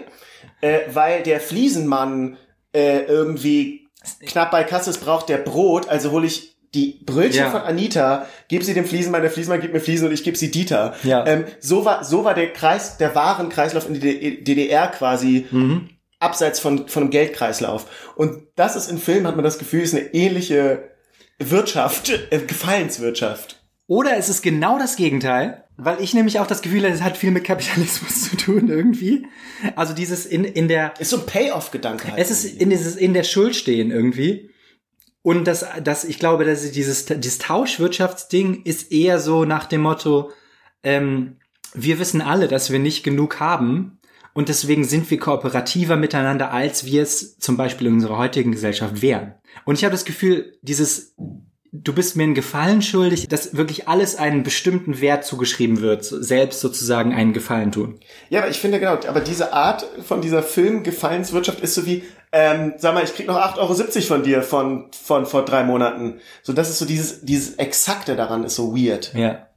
[0.60, 2.38] äh, weil der Fliesenmann
[2.72, 3.87] äh, irgendwie
[4.26, 7.50] knapp bei Kasse ist, braucht der Brot, also hole ich die Brötchen Ja.
[7.50, 10.50] von Anita, gebe sie dem Fliesenmann, der Fliesenmann gibt mir Fliesen und ich gebe sie
[10.50, 10.94] Dieter.
[11.02, 11.26] Ja.
[11.26, 15.88] Ähm, so war so war der Kreis, der wahren Kreislauf in der DDR quasi Mhm.
[16.20, 17.86] abseits von, von einem Geldkreislauf.
[18.16, 20.90] Und das ist in Filmen, hat man das Gefühl, ist eine ähnliche
[21.38, 23.56] Wirtschaft, äh, Gefallenswirtschaft.
[23.88, 27.16] Oder es ist genau das Gegenteil, weil ich nämlich auch das Gefühl habe, es hat
[27.16, 29.26] viel mit Kapitalismus zu tun irgendwie.
[29.76, 32.12] Also dieses in, in der, Ist so ein Payoff-Gedanke.
[32.12, 32.62] halt es ist irgendwie.
[32.62, 34.50] in dieses, in der Schuld stehen irgendwie.
[35.22, 40.30] Und das, das, ich glaube, dass dieses, dieses Tauschwirtschaftsding ist eher so nach dem Motto,
[40.82, 41.38] ähm,
[41.74, 43.98] wir wissen alle, dass wir nicht genug haben.
[44.34, 49.00] Und deswegen sind wir kooperativer miteinander, als wir es zum Beispiel in unserer heutigen Gesellschaft
[49.00, 49.34] wären.
[49.64, 51.14] Und ich habe das Gefühl, dieses,
[51.72, 56.60] du bist mir einen Gefallen schuldig, dass wirklich alles einen bestimmten Wert zugeschrieben wird, selbst
[56.60, 58.00] sozusagen einen Gefallen tun.
[58.30, 62.74] Ja, aber ich finde genau, aber diese Art von dieser Film-Gefallenswirtschaft ist so wie, ähm,
[62.78, 66.20] sag mal, ich krieg noch 8,70 Euro von dir von, von vor drei Monaten.
[66.42, 69.12] So, das ist so dieses, dieses Exakte daran ist so weird.
[69.14, 69.48] Ja.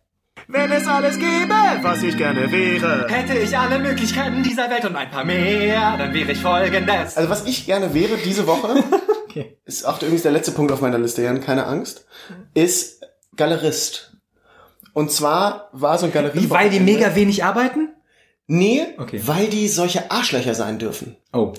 [0.47, 3.07] Wenn es alles gäbe, was ich gerne wäre.
[3.09, 7.15] Hätte ich alle Möglichkeiten dieser Welt und ein paar mehr, dann wäre ich folgendes.
[7.15, 8.83] Also was ich gerne wäre diese Woche,
[9.31, 9.57] Okay.
[9.65, 12.05] ist auch übrigens der letzte Punkt auf meiner Liste, Jan, keine Angst,
[12.53, 13.01] ist
[13.35, 14.17] Galerist.
[14.93, 16.49] Und zwar war so ein Galerie...
[16.49, 17.89] Weil die mega wenig arbeiten?
[18.47, 19.21] Nee, Okay.
[19.25, 21.15] weil die solche Arschlöcher sein dürfen.
[21.31, 21.53] Oh.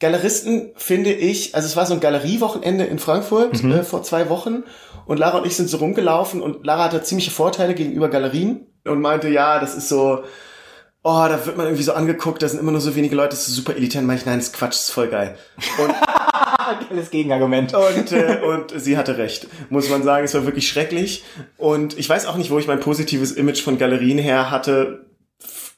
[0.00, 3.72] Galeristen finde ich, also es war so ein Galeriewochenende in Frankfurt Mhm.
[3.72, 4.64] äh, vor zwei Wochen
[5.06, 9.00] und Lara und ich sind so rumgelaufen und Lara hatte ziemliche Vorteile gegenüber Galerien und
[9.00, 10.24] meinte, ja, das ist so,
[11.04, 13.46] oh, da wird man irgendwie so angeguckt, da sind immer nur so wenige Leute, das
[13.46, 14.02] ist super elitär.
[14.02, 15.36] Und ich, nein, das ist Quatsch, das ist voll geil.
[15.78, 15.94] Und
[16.88, 17.74] Geiles Gegenargument.
[17.74, 20.24] und, äh, und sie hatte recht, muss man sagen.
[20.24, 21.24] Es war wirklich schrecklich.
[21.58, 25.03] Und ich weiß auch nicht, wo ich mein positives Image von Galerien her hatte.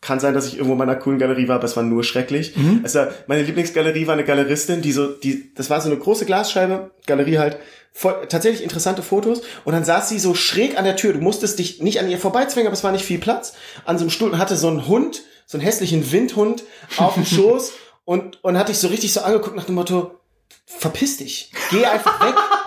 [0.07, 2.55] Kann sein, dass ich irgendwo in meiner coolen Galerie war, aber es war nur schrecklich.
[2.85, 6.27] Es war, meine Lieblingsgalerie war eine Galeristin, die so, die, das war so eine große
[6.27, 7.59] Glasscheibe, Galerie halt,
[7.93, 9.43] voll, tatsächlich interessante Fotos.
[9.65, 11.13] Und dann saß sie so schräg an der Tür.
[11.15, 13.55] Du musstest dich nicht an ihr vorbeizwingen, aber es war nicht viel Platz.
[13.85, 16.63] An so einem Stuhl und hatte so einen Hund, so einen hässlichen Windhund
[16.99, 17.73] auf dem Schoß
[18.05, 20.21] und, und hatte ich so richtig so angeguckt nach dem Motto,
[20.67, 22.35] verpiss dich, geh einfach weg.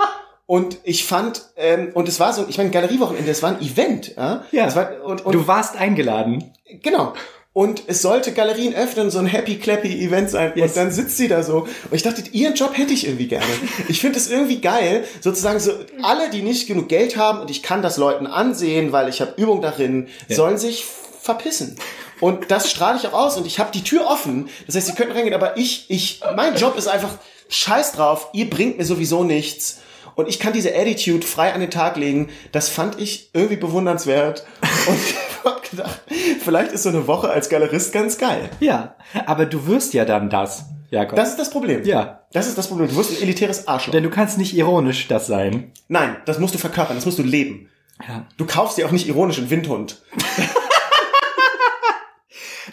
[0.49, 4.15] Und ich fand, ähm, und es war so, ich meine, Galeriewochenende, es war ein Event,
[4.17, 4.43] ja.
[4.51, 4.75] Ja.
[4.75, 6.55] War, und, und Du warst eingeladen.
[6.81, 7.13] Genau.
[7.53, 10.53] Und es sollte Galerien öffnen, so ein happy clappy Event sein.
[10.55, 10.71] Yes.
[10.71, 11.67] Und dann sitzt sie da so.
[11.67, 13.45] Und ich dachte, ihren Job hätte ich irgendwie gerne.
[13.89, 15.71] Ich finde es irgendwie geil, sozusagen so
[16.01, 19.39] alle, die nicht genug Geld haben und ich kann das Leuten ansehen, weil ich habe
[19.39, 20.83] Übung darin, sollen sich
[21.21, 21.75] verpissen.
[22.21, 24.49] Und das strahle ich auch aus und ich habe die Tür offen.
[24.65, 27.19] Das heißt, sie könnten reingehen, aber ich, ich, mein Job ist einfach
[27.49, 28.29] scheiß drauf.
[28.33, 29.81] Ihr bringt mir sowieso nichts.
[30.15, 32.29] Und ich kann diese Attitude frei an den Tag legen.
[32.51, 34.45] Das fand ich irgendwie bewundernswert.
[34.87, 36.01] Und ich hab gedacht,
[36.43, 38.49] vielleicht ist so eine Woche als Galerist ganz geil.
[38.59, 38.95] Ja.
[39.25, 41.15] Aber du wirst ja dann das, Jakob.
[41.15, 41.83] Das ist das Problem.
[41.83, 42.15] ja.
[42.31, 42.87] Das ist das Problem.
[42.87, 43.91] Du wirst ein elitäres Arschloch.
[43.91, 45.71] Denn du kannst nicht ironisch das sein.
[45.87, 46.95] Nein, das musst du verkörpern.
[46.95, 47.69] Das musst du leben.
[48.07, 48.27] Ja.
[48.37, 50.03] Du kaufst dir auch nicht ironisch einen Windhund.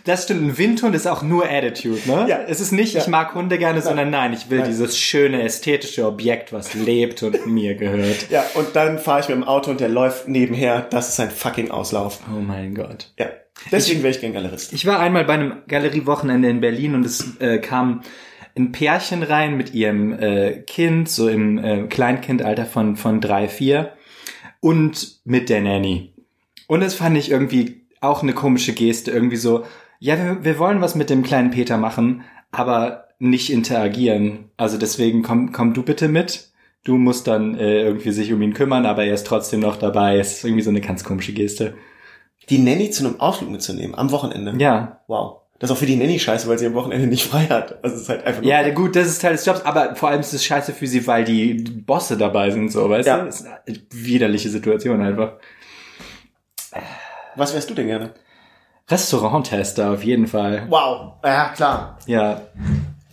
[0.06, 2.26] Das stimmt, ein Windhund ist auch nur Attitude, ne?
[2.28, 2.38] Ja.
[2.46, 4.68] Es ist nicht, ich mag Hunde gerne, sondern nein, ich will Nein.
[4.68, 8.30] dieses schöne, ästhetische Objekt, was lebt und mir gehört.
[8.30, 10.80] Ja, und dann fahre ich mit dem Auto und der läuft nebenher.
[10.80, 12.20] Das ist ein fucking Auslauf.
[12.32, 13.12] Oh mein Gott.
[13.18, 13.26] Ja.
[13.72, 14.72] Deswegen wäre ich gern Galerist.
[14.72, 18.02] Ich war einmal bei einem Galeriewochenende in Berlin und es äh, kam
[18.56, 23.92] ein Pärchen rein mit ihrem äh, Kind, so im äh, Kleinkindalter von, von drei, vier
[24.60, 26.12] und mit der Nanny.
[26.68, 29.64] Und das fand ich irgendwie auch eine komische Geste, irgendwie so,
[29.98, 32.22] ja, wir, wir wollen was mit dem kleinen Peter machen,
[32.52, 34.50] aber nicht interagieren.
[34.56, 36.50] Also deswegen komm, komm du bitte mit.
[36.84, 40.18] Du musst dann äh, irgendwie sich um ihn kümmern, aber er ist trotzdem noch dabei.
[40.18, 41.74] Es ist irgendwie so eine ganz komische Geste.
[42.48, 43.94] Die Nanny zu einem Ausflug mitzunehmen.
[43.96, 44.54] Am Wochenende.
[44.62, 45.40] Ja, Wow.
[45.58, 47.82] Das ist auch für die Nanny scheiße, weil sie am Wochenende nicht frei hat.
[47.82, 50.20] Also es ist halt einfach Ja, gut, das ist Teil des Jobs, aber vor allem
[50.20, 53.20] ist es scheiße für sie, weil die Bosse dabei sind, so, weißt Ja.
[53.20, 53.24] du?
[53.24, 55.32] Das ist eine widerliche Situation einfach.
[57.36, 58.10] Was wärst du denn gerne?
[58.88, 60.66] Restauranttester auf jeden Fall.
[60.68, 61.14] Wow.
[61.24, 61.98] Ja, klar.
[62.06, 62.42] Ja.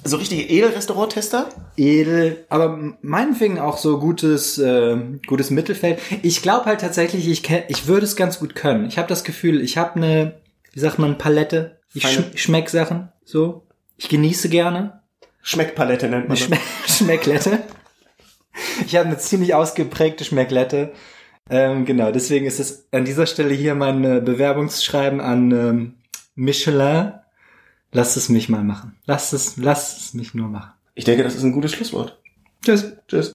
[0.04, 1.50] So richtige Edelrestaurant-Tester?
[1.78, 6.00] edel, aber meinetwegen auch so gutes, äh, gutes Mittelfeld.
[6.22, 8.86] Ich glaube halt tatsächlich, ich ich würde es ganz gut können.
[8.86, 10.42] Ich habe das Gefühl, ich habe eine,
[10.74, 11.80] wie sagt man, Palette.
[11.94, 13.66] Ich sch schmeck Sachen so.
[13.98, 15.02] Ich genieße gerne.
[15.42, 16.46] Schmeckpalette nennt man das.
[16.46, 16.58] Schme
[16.88, 17.60] Schmecklette.
[18.86, 20.94] Ich habe eine ziemlich ausgeprägte Schmecklette.
[21.54, 25.94] Ähm, genau, deswegen ist es an dieser Stelle hier mein äh, Bewerbungsschreiben an ähm,
[26.34, 27.14] Michelin.
[27.92, 28.96] Lasst es mich mal machen.
[29.06, 30.72] Lasst es, lasst es mich nur machen.
[30.96, 32.20] Ich denke, das ist ein gutes Schlusswort.
[32.64, 32.94] Tschüss.
[33.08, 33.32] Tschüss.